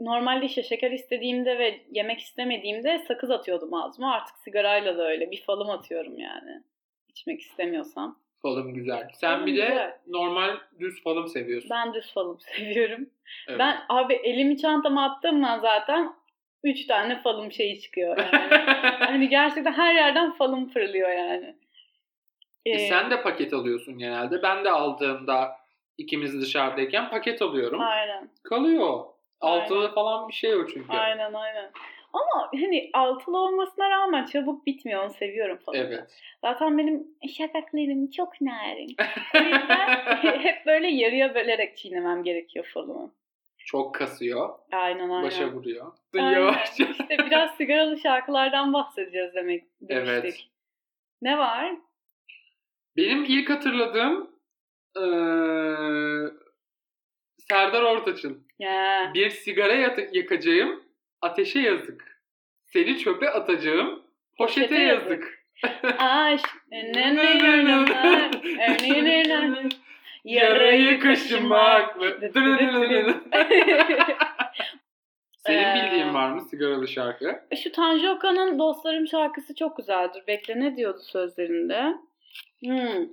normalde 0.00 0.46
işte 0.46 0.62
şeker 0.62 0.90
istediğimde 0.90 1.58
ve 1.58 1.80
yemek 1.90 2.20
istemediğimde 2.20 2.98
sakız 3.08 3.30
atıyordum 3.30 3.74
ağzıma 3.74 4.14
artık 4.14 4.36
sigarayla 4.38 4.98
da 4.98 5.08
öyle 5.08 5.30
bir 5.30 5.42
falım 5.42 5.70
atıyorum 5.70 6.18
yani 6.18 6.62
içmek 7.18 7.40
istemiyorsam. 7.40 8.18
Falım 8.42 8.74
güzel. 8.74 9.08
Sen 9.14 9.30
Falım 9.34 9.46
bir 9.46 9.56
de 9.56 9.66
güzel. 9.66 9.98
normal 10.08 10.56
düz 10.80 11.02
falım 11.04 11.28
seviyorsun. 11.28 11.70
Ben 11.70 11.94
düz 11.94 12.12
falım 12.14 12.38
seviyorum. 12.56 13.10
Evet. 13.48 13.58
Ben 13.58 13.78
abi 13.88 14.14
elimi 14.14 14.58
çantama 14.58 15.04
attığım 15.04 15.42
ben 15.42 15.58
zaten 15.58 16.12
üç 16.64 16.86
tane 16.86 17.22
falım 17.22 17.52
şeyi 17.52 17.80
çıkıyor 17.80 18.18
yani. 18.18 18.54
hani 18.98 19.28
gerçekten 19.28 19.72
her 19.72 19.94
yerden 19.94 20.32
falım 20.32 20.68
fırlıyor 20.68 21.08
yani. 21.10 21.56
E, 22.66 22.70
Ee, 22.70 22.78
sen 22.78 23.10
de 23.10 23.22
paket 23.22 23.52
alıyorsun 23.52 23.98
genelde. 23.98 24.42
Ben 24.42 24.64
de 24.64 24.70
aldığımda 24.70 25.56
ikimiz 25.98 26.40
dışarıdayken 26.40 27.10
paket 27.10 27.42
alıyorum. 27.42 27.80
Aynen. 27.80 28.30
Kalıyor. 28.44 29.04
Altılı 29.40 29.80
Aynen. 29.80 29.94
falan 29.94 30.28
bir 30.28 30.32
şey 30.32 30.54
o 30.56 30.66
çünkü. 30.66 30.92
Aynen 30.96 31.32
aynen. 31.32 31.70
Ama 32.12 32.50
hani 32.52 32.90
altılı 32.94 33.38
olmasına 33.38 33.90
rağmen 33.90 34.24
çabuk 34.24 34.66
bitmiyor. 34.66 35.02
Onu 35.04 35.10
seviyorum 35.12 35.58
falan. 35.66 35.78
Evet. 35.80 36.20
Zaten 36.40 36.78
benim 36.78 37.06
şakaklarım 37.36 38.10
çok 38.10 38.40
narin. 38.40 38.96
O 39.34 39.38
yüzden 39.38 39.88
hep 40.42 40.66
böyle 40.66 40.88
yarıya 40.88 41.34
bölerek 41.34 41.76
çiğnemem 41.76 42.22
gerekiyor 42.22 42.70
falımı. 42.74 43.14
Çok 43.58 43.94
kasıyor. 43.94 44.48
Aynen 44.72 45.08
aynen. 45.10 45.22
Başa 45.22 45.52
vuruyor. 45.52 45.92
Aynen. 46.14 46.32
Yavaşça. 46.32 46.84
İşte 46.84 47.16
biraz 47.26 47.54
sigaralı 47.56 47.98
şarkılardan 47.98 48.72
bahsedeceğiz 48.72 49.34
demek 49.34 49.64
demiştik. 49.80 50.24
Evet. 50.24 50.44
Ne 51.22 51.38
var? 51.38 51.72
Benim 52.96 53.24
ilk 53.24 53.50
hatırladığım 53.50 54.30
eee, 54.96 56.30
Serdar 57.38 57.82
Ortaç'ın 57.82 58.46
Ya. 58.58 59.10
bir 59.14 59.30
sigara 59.30 59.72
yakacağım 60.12 60.82
ateşe 61.22 61.60
yazık. 61.60 62.22
Seni 62.64 62.98
çöpe 62.98 63.30
atacağım 63.30 64.02
poşete, 64.38 64.66
Poşete 64.66 64.82
yazık. 64.82 65.38
Aşk. 65.98 66.48
Yarayı 70.24 71.00
kaşımak. 71.00 71.96
Senin 75.38 75.74
bildiğin 75.74 76.14
var 76.14 76.30
mı 76.30 76.40
sigaralı 76.40 76.88
şarkı? 76.88 77.40
Şu 77.62 77.72
Tanju 77.72 78.10
Okan'ın 78.10 78.58
Dostlarım 78.58 79.06
şarkısı 79.06 79.54
çok 79.54 79.76
güzeldir. 79.76 80.22
Bekle 80.26 80.60
ne 80.60 80.76
diyordu 80.76 80.98
sözlerinde? 80.98 81.94
Hmm. 82.64 83.06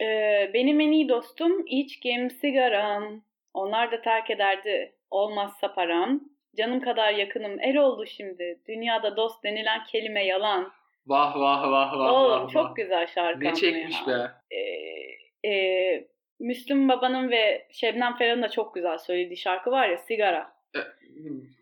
Ee, 0.00 0.50
benim 0.54 0.80
en 0.80 0.92
iyi 0.92 1.08
dostum 1.08 1.66
içkim 1.66 2.30
sigaram. 2.30 3.22
Onlar 3.54 3.92
da 3.92 4.02
terk 4.02 4.30
ederdi 4.30 4.94
olmazsa 5.10 5.74
param. 5.74 6.20
Canım 6.56 6.80
kadar 6.80 7.12
yakınım 7.12 7.60
el 7.60 7.76
oldu 7.76 8.06
şimdi. 8.06 8.58
Dünyada 8.68 9.16
dost 9.16 9.44
denilen 9.44 9.84
kelime 9.84 10.24
yalan. 10.26 10.72
Vah 11.06 11.36
vah 11.36 11.62
vah 11.70 11.92
vah 11.98 12.12
Oğlum 12.12 12.44
vah. 12.44 12.52
çok 12.52 12.64
vah. 12.70 12.74
güzel 12.74 13.06
şarkı 13.06 13.44
Ne 13.44 13.54
çekmiş 13.54 13.96
ya. 14.06 14.32
be. 14.50 14.56
Ee, 14.56 15.48
e, 15.50 16.04
Müslüm 16.40 16.88
Baba'nın 16.88 17.30
ve 17.30 17.66
Şebnem 17.72 18.16
Ferah'ın 18.16 18.42
da 18.42 18.48
çok 18.48 18.74
güzel 18.74 18.98
söylediği 18.98 19.36
şarkı 19.36 19.70
var 19.70 19.88
ya 19.88 19.98
Sigara. 19.98 20.54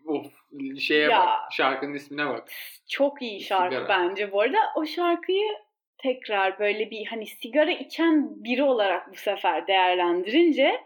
Of 0.07 0.25
şeye 0.79 1.01
Ya. 1.09 1.19
bak. 1.19 1.51
Şarkının 1.51 1.93
ismine 1.93 2.29
bak. 2.29 2.47
Çok 2.89 3.21
iyi 3.21 3.41
şarkı 3.41 3.75
Sigara. 3.75 3.89
bence 3.89 4.31
bu 4.31 4.41
arada. 4.41 4.57
O 4.75 4.85
şarkıyı 4.85 5.51
tekrar 5.97 6.59
böyle 6.59 6.91
bir 6.91 7.05
hani 7.05 7.25
sigara 7.25 7.71
içen 7.71 8.43
biri 8.43 8.63
olarak 8.63 9.11
bu 9.11 9.15
sefer 9.15 9.67
değerlendirince 9.67 10.81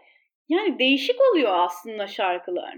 yani 0.48 0.78
değişik 0.78 1.16
oluyor 1.32 1.50
aslında 1.58 2.06
şarkılar. 2.06 2.74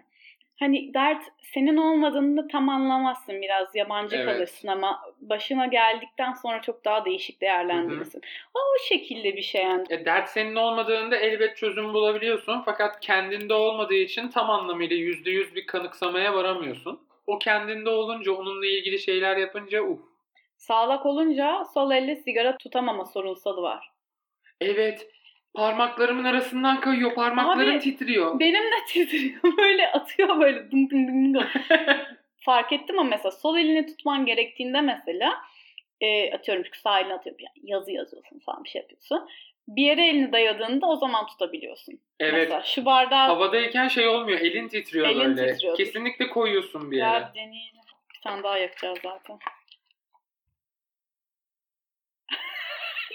Hani 0.61 0.95
dert 0.95 1.23
senin 1.43 1.77
olmadığında 1.77 2.49
tam 2.49 2.69
anlamazsın 2.69 3.43
biraz 3.43 3.75
yabancı 3.75 4.17
Evet. 4.17 4.27
kalırsın 4.27 4.69
ama 4.69 5.01
başına 5.21 5.67
geldikten 5.67 6.33
sonra 6.33 6.63
çok 6.63 6.85
daha 6.85 7.05
değişik 7.05 7.41
değerlendirirsin. 7.41 8.21
O, 8.55 8.59
o 8.59 8.89
şekilde 8.89 9.37
bir 9.37 9.43
şey 9.43 9.63
yani. 9.63 9.85
E, 9.91 10.05
dert 10.05 10.29
senin 10.29 10.57
olmadığında 10.57 11.17
elbet 11.17 11.57
çözüm 11.57 11.93
bulabiliyorsun. 11.95 12.63
Fakat 12.65 13.01
kendinde 13.01 13.55
olmadığı 13.55 13.95
için 13.95 14.29
tam 14.29 14.51
anlamıyla 14.51 14.97
%100 14.97 15.55
bir 15.55 15.67
kanıksamaya 15.67 16.35
varamıyorsun. 16.35 17.01
O 17.27 17.39
kendinde 17.39 17.91
olunca, 17.91 18.33
onunla 18.33 18.67
ilgili 18.67 18.99
şeyler 18.99 19.37
yapınca 19.37 19.83
uf. 19.83 20.01
Sağlak 20.57 21.07
olunca 21.07 21.65
sol 21.75 21.91
elle 21.91 22.17
sigara 22.17 22.57
tutamama 22.57 23.05
sorunsalı 23.05 23.63
var. 23.63 23.91
Evet. 24.61 25.11
Parmaklarımın 25.55 26.25
arasından 26.25 26.81
kayıyor. 26.81 27.15
Parmaklarım 27.15 27.75
Abi, 27.75 27.81
titriyor. 27.81 28.41
Benim 28.41 28.63
de 28.63 28.77
titriyor 28.89 29.57
böyle 29.59 29.93
atıyor 29.93 30.41
böyle 30.41 30.71
dın 30.71 30.91
dın 30.91 31.09
dın 31.09 31.35
dın. 31.35 31.47
Fark 32.37 32.73
ettim 32.73 32.99
ama 32.99 33.09
mesela 33.09 33.31
sol 33.31 33.59
elini 33.59 33.87
tutman 33.87 34.27
gerektiğinde 34.27 34.81
mesela 34.81 35.41
e, 36.01 36.33
atıyorum 36.33 36.63
çünkü 36.65 36.81
sağ 36.81 37.01
elini 37.01 37.15
atıyorum 37.15 37.41
yani 37.45 37.71
yazı 37.71 37.93
yazıyorsun 37.93 38.39
falan 38.39 38.65
bir 38.65 38.69
şey 38.69 38.81
yapıyorsun. 38.83 39.29
Bir 39.69 39.83
yere 39.83 40.07
elini 40.07 40.33
dayadığında 40.33 40.87
o 40.87 40.97
zaman 40.97 41.27
tutabiliyorsun. 41.27 42.01
Evet. 42.21 42.33
Mesela 42.35 42.63
şu 42.63 42.85
bardağı 42.85 43.27
Havadayken 43.27 43.89
şey 43.89 44.09
olmuyor. 44.09 44.41
Elin 44.41 44.69
titriyor 44.69 45.09
Elin 45.09 45.37
böyle. 45.37 45.53
titriyordur. 45.53 45.79
Kesinlikle 45.85 46.29
koyuyorsun 46.29 46.91
bir 46.91 46.97
yere. 46.97 47.19
Gel 47.19 47.31
deneyelim. 47.35 47.81
Bir 48.15 48.21
tane 48.21 48.43
daha 48.43 48.59
yakacağız 48.59 48.99
zaten. 49.03 49.39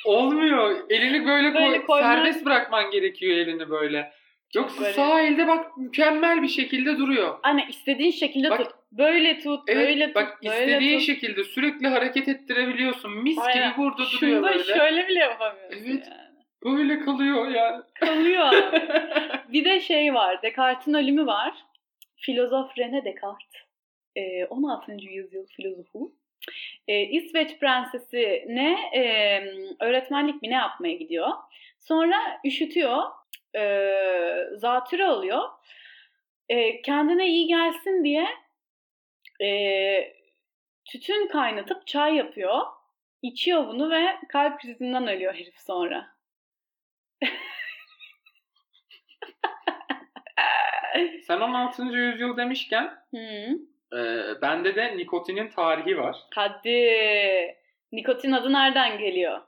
Olmuyor. 0.05 0.75
Elini 0.89 1.25
böyle, 1.25 1.53
Böyle 1.53 1.77
koy, 1.77 1.85
koyman- 1.85 2.01
serbest 2.15 2.45
bırakman 2.45 2.91
gerekiyor 2.91 3.37
elini 3.37 3.69
böyle. 3.69 4.11
Yoksa 4.55 4.81
böyle. 4.81 4.93
sağ 4.93 5.21
elde 5.21 5.47
bak 5.47 5.77
mükemmel 5.77 6.41
bir 6.41 6.47
şekilde 6.47 6.97
duruyor. 6.97 7.39
Anne 7.43 7.65
istediğin 7.69 8.11
şekilde 8.11 8.49
Bak- 8.49 8.57
tut. 8.59 8.71
Böyle 8.91 9.39
tut, 9.39 9.63
Evet 9.67 9.87
böyle 9.87 10.05
tut, 10.05 10.15
bak 10.15 10.37
böyle 10.43 10.55
istediğin 10.65 10.97
tut. 10.97 11.07
şekilde 11.07 11.43
sürekli 11.43 11.87
hareket 11.87 12.27
ettirebiliyorsun. 12.27 13.23
Mis 13.23 13.37
Aynen. 13.39 13.69
gibi 13.69 13.77
burada 13.77 14.03
Şunu 14.05 14.21
duruyor 14.21 14.43
böyle. 14.43 14.63
şöyle 14.63 15.07
bile 15.07 15.19
yapamıyorsun 15.19 15.85
Evet. 15.89 16.07
yani. 16.09 16.25
Böyle 16.65 16.99
kalıyor 16.99 17.47
yani. 17.47 17.83
Kalıyor 17.99 18.43
abi. 18.45 18.81
Bir 19.53 19.65
de 19.65 19.79
şey 19.79 20.13
var, 20.13 20.41
Descartes'in 20.41 20.93
ölümü 20.93 21.25
var. 21.25 21.53
Filozof 22.17 22.77
René 22.77 23.05
Descartes, 23.05 23.53
e, 24.15 24.45
16. 24.45 24.91
yüzyıl 24.91 25.45
filozofu. 25.47 26.11
E, 26.87 27.01
İsveç 27.01 27.59
prensesine 27.59 28.79
e, 28.95 29.03
öğretmenlik 29.79 30.41
mi 30.41 30.49
ne 30.49 30.53
yapmaya 30.53 30.93
gidiyor. 30.93 31.29
Sonra 31.79 32.41
üşütüyor, 32.45 33.03
e, 33.55 33.63
zatürre 34.53 35.05
alıyor. 35.05 35.49
E, 36.49 36.81
kendine 36.81 37.27
iyi 37.27 37.47
gelsin 37.47 38.03
diye 38.03 38.27
e, 39.41 40.15
tütün 40.85 41.27
kaynatıp 41.27 41.87
çay 41.87 42.15
yapıyor. 42.15 42.61
İçiyor 43.21 43.67
bunu 43.67 43.89
ve 43.91 44.15
kalp 44.29 44.61
krizinden 44.61 45.07
ölüyor 45.07 45.33
herif 45.33 45.59
sonra. 45.59 46.15
Sen 51.27 51.41
16. 51.41 51.83
yüzyıl 51.83 52.37
demişken 52.37 53.05
Hı. 53.15 53.59
E, 53.93 53.97
bende 54.41 54.75
de 54.75 54.97
nikotinin 54.97 55.49
tarihi 55.49 55.97
var. 55.97 56.17
Hadi. 56.35 56.97
Nikotin 57.91 58.31
adı 58.31 58.53
nereden 58.53 58.99
geliyor? 58.99 59.41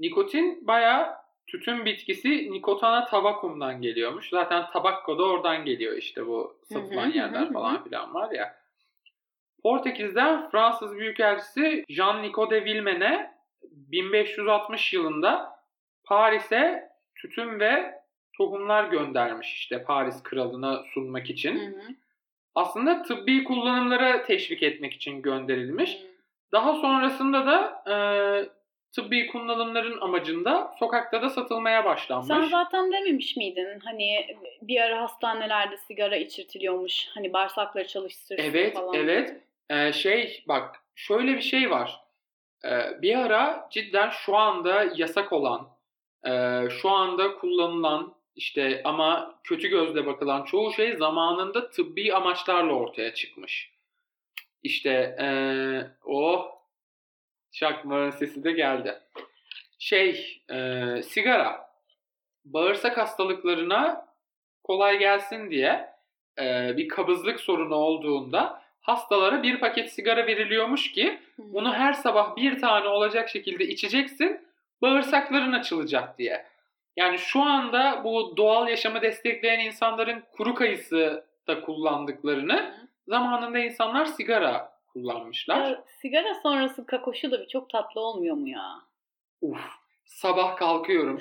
Nikotin 0.00 0.66
bayağı 0.66 1.14
tütün 1.46 1.84
bitkisi 1.84 2.52
Nikotana 2.52 3.04
tabakum'dan 3.04 3.82
geliyormuş. 3.82 4.28
Zaten 4.30 4.70
tabakko 4.72 5.18
da 5.18 5.22
oradan 5.22 5.64
geliyor 5.64 5.96
işte 5.96 6.26
bu 6.26 6.60
satılan 6.62 7.02
Hı 7.04 7.08
hı, 7.08 7.12
hı 7.12 7.16
yerler 7.16 7.46
hı, 7.46 7.52
falan 7.52 7.84
filan 7.84 8.14
var 8.14 8.30
ya. 8.32 8.58
Portekiz'den 9.62 10.50
Fransız 10.50 10.96
Büyükelçisi 10.96 11.84
Jean 11.88 12.22
Nico 12.22 12.50
de 12.50 12.64
Villemene 12.64 13.34
1560 13.62 14.92
yılında 14.92 15.58
Paris'e 16.04 16.88
tütün 17.14 17.60
ve 17.60 17.94
tohumlar 18.36 18.84
göndermiş 18.84 19.54
işte 19.54 19.82
Paris 19.82 20.22
kralına 20.22 20.82
sunmak 20.94 21.30
için. 21.30 21.78
Aslında 22.58 23.02
tıbbi 23.02 23.44
kullanımlara 23.44 24.22
teşvik 24.22 24.62
etmek 24.62 24.92
için 24.92 25.22
gönderilmiş. 25.22 25.98
Daha 26.52 26.74
sonrasında 26.74 27.46
da 27.46 27.82
e, 27.92 27.94
tıbbi 28.92 29.26
kullanımların 29.26 30.00
amacında 30.00 30.74
sokakta 30.78 31.22
da 31.22 31.28
satılmaya 31.28 31.84
başlanmış. 31.84 32.26
Sen 32.26 32.44
zaten 32.44 32.92
dememiş 32.92 33.36
miydin? 33.36 33.80
Hani 33.84 34.36
bir 34.62 34.80
ara 34.80 35.02
hastanelerde 35.02 35.76
sigara 35.76 36.16
içirtiliyormuş. 36.16 37.06
Hani 37.14 37.32
bağırsakları 37.32 37.86
çalıştırsın 37.86 38.44
Evet, 38.50 38.74
falan. 38.74 38.94
evet. 38.94 39.36
Ee, 39.70 39.92
şey 39.92 40.44
bak 40.48 40.74
şöyle 40.94 41.36
bir 41.36 41.42
şey 41.42 41.70
var. 41.70 42.00
Ee, 42.64 43.02
bir 43.02 43.18
ara 43.18 43.68
cidden 43.70 44.10
şu 44.10 44.36
anda 44.36 44.86
yasak 44.96 45.32
olan, 45.32 45.68
e, 46.26 46.62
şu 46.70 46.90
anda 46.90 47.34
kullanılan 47.34 48.17
işte 48.38 48.80
ama 48.84 49.40
kötü 49.44 49.68
gözle 49.68 50.06
bakılan 50.06 50.44
çoğu 50.44 50.72
şey 50.72 50.96
zamanında 50.96 51.70
tıbbi 51.70 52.14
amaçlarla 52.14 52.72
ortaya 52.72 53.14
çıkmış. 53.14 53.70
İşte 54.62 55.16
e, 55.20 55.28
o 56.04 56.52
çakmağın 57.52 58.10
sesi 58.10 58.44
de 58.44 58.52
geldi. 58.52 58.98
Şey 59.78 60.42
e, 60.50 60.86
sigara 61.02 61.70
bağırsak 62.44 62.98
hastalıklarına 62.98 64.06
kolay 64.64 64.98
gelsin 64.98 65.50
diye 65.50 65.88
e, 66.40 66.76
bir 66.76 66.88
kabızlık 66.88 67.40
sorunu 67.40 67.74
olduğunda 67.74 68.62
hastalara 68.80 69.42
bir 69.42 69.60
paket 69.60 69.92
sigara 69.92 70.26
veriliyormuş 70.26 70.92
ki 70.92 71.18
bunu 71.38 71.74
her 71.74 71.92
sabah 71.92 72.36
bir 72.36 72.60
tane 72.60 72.88
olacak 72.88 73.28
şekilde 73.28 73.64
içeceksin 73.64 74.40
bağırsakların 74.82 75.52
açılacak 75.52 76.18
diye. 76.18 76.57
Yani 76.98 77.18
şu 77.18 77.42
anda 77.42 78.04
bu 78.04 78.36
doğal 78.36 78.68
yaşamı 78.68 79.02
destekleyen 79.02 79.58
insanların 79.58 80.22
kuru 80.32 80.54
kayısı 80.54 81.24
da 81.46 81.60
kullandıklarını 81.60 82.88
zamanında 83.08 83.58
insanlar 83.58 84.04
sigara 84.06 84.72
kullanmışlar. 84.92 85.70
Ya, 85.70 85.84
sigara 86.00 86.34
sonrası 86.34 86.86
kakoşu 86.86 87.30
da 87.30 87.40
bir 87.40 87.48
çok 87.48 87.70
tatlı 87.70 88.00
olmuyor 88.00 88.36
mu 88.36 88.48
ya? 88.48 88.74
Uf, 89.40 89.60
sabah 90.04 90.56
kalkıyorum. 90.56 91.18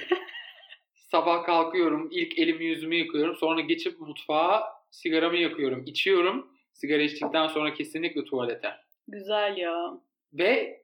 sabah 0.93 1.43
kalkıyorum. 1.43 2.07
ilk 2.11 2.39
elimi 2.39 2.65
yüzümü 2.65 2.95
yıkıyorum. 2.95 3.35
Sonra 3.35 3.61
geçip 3.61 3.99
mutfağa 3.99 4.63
sigaramı 4.91 5.37
yakıyorum. 5.37 5.83
içiyorum. 5.85 6.51
Sigara 6.73 7.01
içtikten 7.01 7.47
sonra 7.47 7.73
kesinlikle 7.73 8.25
tuvalete. 8.25 8.71
Güzel 9.07 9.57
ya. 9.57 9.93
Ve 10.33 10.81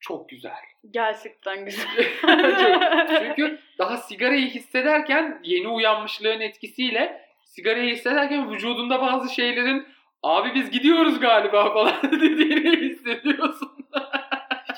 çok 0.00 0.28
güzel. 0.28 0.62
Gerçekten 0.90 1.64
güzel. 1.64 1.86
Çünkü 3.18 3.58
daha 3.78 3.96
sigarayı 3.96 4.46
hissederken 4.46 5.40
yeni 5.44 5.68
uyanmışlığın 5.68 6.40
etkisiyle 6.40 7.28
sigarayı 7.44 7.94
hissederken 7.94 8.52
vücudunda 8.52 9.00
bazı 9.00 9.34
şeylerin 9.34 9.88
abi 10.22 10.54
biz 10.54 10.70
gidiyoruz 10.70 11.20
galiba 11.20 11.74
falan 11.74 12.02
dediğini 12.12 12.76
hissediyorsun. 12.76 13.86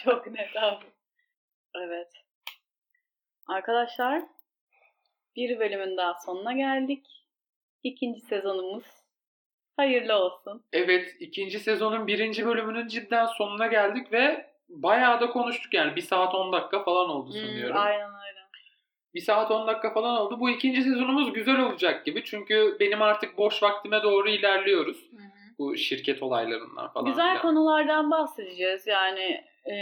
Çok 0.05 0.27
net 0.27 0.57
abi. 0.57 0.85
Evet. 1.77 2.09
Arkadaşlar 3.49 4.23
bir 5.37 5.59
bölümün 5.59 5.97
daha 5.97 6.15
sonuna 6.15 6.53
geldik. 6.53 7.07
İkinci 7.83 8.21
sezonumuz 8.21 8.85
hayırlı 9.77 10.15
olsun. 10.15 10.65
Evet 10.73 11.17
ikinci 11.21 11.59
sezonun 11.59 12.07
birinci 12.07 12.47
bölümünün 12.47 12.89
cidden 12.89 13.27
sonuna 13.27 13.67
geldik 13.67 14.13
ve 14.13 14.52
bayağı 14.73 15.21
da 15.21 15.31
konuştuk 15.31 15.75
yani. 15.75 15.97
Bir 15.97 16.01
saat 16.01 16.35
10 16.35 16.53
dakika 16.53 16.83
falan 16.85 17.09
oldu 17.11 17.35
Hmm, 17.35 17.41
sanıyorum. 17.41 17.77
aynen 17.77 18.09
öyle. 18.11 18.39
bir 19.15 19.21
saat 19.21 19.51
10 19.51 19.67
dakika 19.67 19.95
falan 19.95 20.17
oldu. 20.21 20.41
Bu 20.41 20.51
ikinci 20.51 20.83
sezonumuz 20.83 21.33
güzel 21.33 21.61
olacak 21.61 22.07
gibi. 22.07 22.25
Çünkü 22.25 22.77
benim 22.81 23.03
artık 23.03 23.39
boş 23.39 23.63
vaktime 23.63 24.03
doğru 24.03 24.29
ilerliyoruz. 24.29 25.11
Bu 25.59 25.77
şirket 25.77 26.23
olaylarından 26.23 26.93
falan. 26.93 27.07
Güzel 27.07 27.29
filan. 27.31 27.43
konulardan 27.43 28.11
bahsedeceğiz. 28.11 28.87
Yani 28.87 29.45
e, 29.73 29.77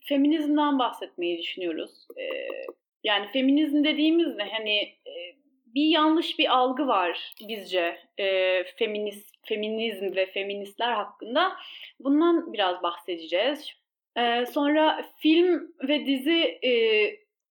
feminizmden 0.00 0.78
bahsetmeyi 0.78 1.38
düşünüyoruz. 1.38 2.06
E, 2.16 2.24
yani 3.04 3.26
feminizm 3.32 3.84
dediğimizde 3.84 4.42
hani 4.52 4.78
e, 5.06 5.12
bir 5.74 5.84
yanlış 5.84 6.38
bir 6.38 6.56
algı 6.56 6.86
var 6.86 7.32
bizce 7.48 7.98
e, 8.18 8.64
feminist 8.64 9.34
feminizm 9.46 10.16
ve 10.16 10.26
feministler 10.26 10.92
hakkında. 10.92 11.56
Bundan 12.00 12.52
biraz 12.52 12.82
bahsedeceğiz. 12.82 13.72
E, 14.16 14.46
sonra 14.46 15.06
film 15.20 15.74
ve 15.88 16.06
dizi 16.06 16.58
e, 16.62 16.70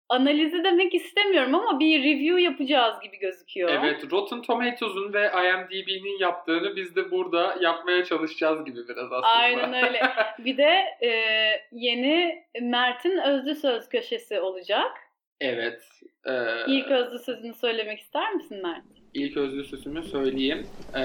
analizi 0.08 0.64
demek 0.64 0.94
istemiyorum 0.94 1.54
ama 1.54 1.80
bir 1.80 2.00
review 2.00 2.42
yapacağız 2.42 3.00
gibi 3.00 3.18
gözüküyor. 3.18 3.70
Evet, 3.70 4.12
Rotten 4.12 4.42
Tomatoes'un 4.42 5.12
ve 5.12 5.26
IMDb'nin 5.26 6.18
yaptığını 6.18 6.76
biz 6.76 6.96
de 6.96 7.10
burada 7.10 7.56
yapmaya 7.60 8.04
çalışacağız 8.04 8.64
gibi 8.64 8.88
biraz 8.88 9.12
aslında. 9.12 9.26
Aynen 9.26 9.74
öyle. 9.74 10.02
Bir 10.38 10.56
de 10.56 10.84
e, 11.02 11.10
yeni 11.72 12.44
Mert'in 12.60 13.18
özlü 13.18 13.54
söz 13.54 13.88
köşesi 13.88 14.40
olacak. 14.40 15.05
Evet. 15.40 15.82
Ee, 16.26 16.32
İlk 16.66 16.90
özlü 16.90 17.18
sözünü 17.18 17.54
söylemek 17.54 18.00
ister 18.00 18.34
misin 18.34 18.62
Mert? 18.62 18.84
ilk 19.14 19.36
özlü 19.36 19.64
sözümü 19.64 20.02
söyleyeyim. 20.02 20.66
Ee, 20.94 21.00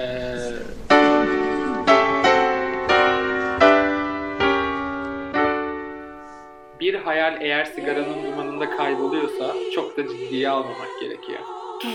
bir 6.80 6.94
hayal 6.94 7.40
eğer 7.40 7.64
sigaranın 7.64 8.32
dumanında 8.32 8.70
kayboluyorsa 8.70 9.54
çok 9.74 9.96
da 9.96 10.02
ciddiye 10.08 10.48
almamak 10.48 11.00
gerekiyor. 11.00 11.38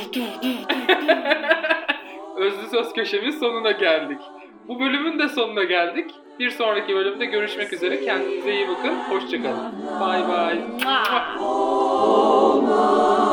Özlü 2.38 2.68
söz 2.72 2.94
köşemiz 2.94 3.40
sonuna 3.40 3.72
geldik. 3.72 4.20
Bu 4.68 4.80
bölümün 4.80 5.20
de 5.20 5.30
sonuna 5.30 5.64
geldik. 5.64 6.12
Bir 6.40 6.50
sonraki 6.50 6.96
bölümde 6.96 7.26
görüşmek 7.26 7.74
üzere. 7.74 8.06
Kendinize 8.06 8.54
iyi 8.54 8.68
bakın. 8.68 8.96
Hoşçakalın. 8.96 9.74
Bay 10.02 10.28
bay. 10.28 10.60
my 12.62 13.27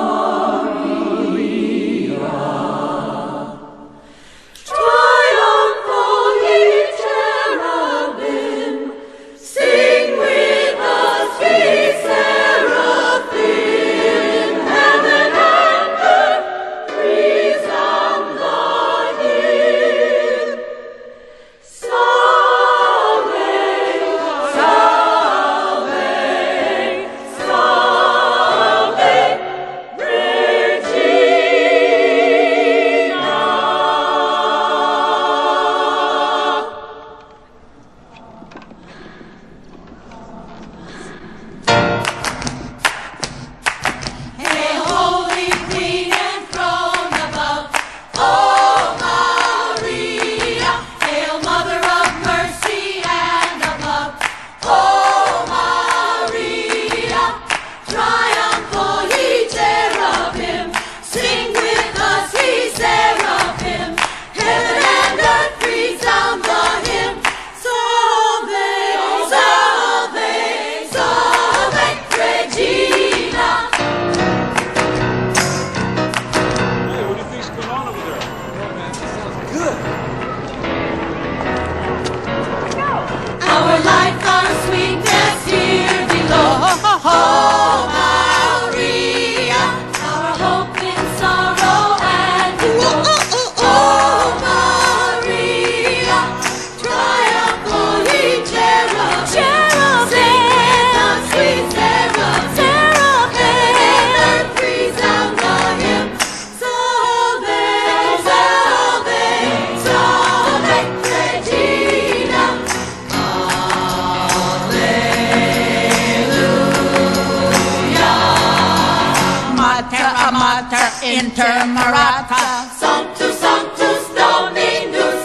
Mater, 120.32 120.90
inter 121.02 121.66
marata. 121.66 122.68
Sanctus, 122.78 123.38
Sanctus 123.38 124.08
Dominus, 124.16 125.20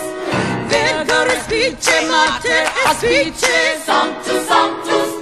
Virgo 0.67 1.19
spice 1.43 2.07
mater, 2.09 2.67
a 2.85 2.93
spice. 2.95 3.85
Sanctus, 3.85 4.47
Sanctus 4.47 5.18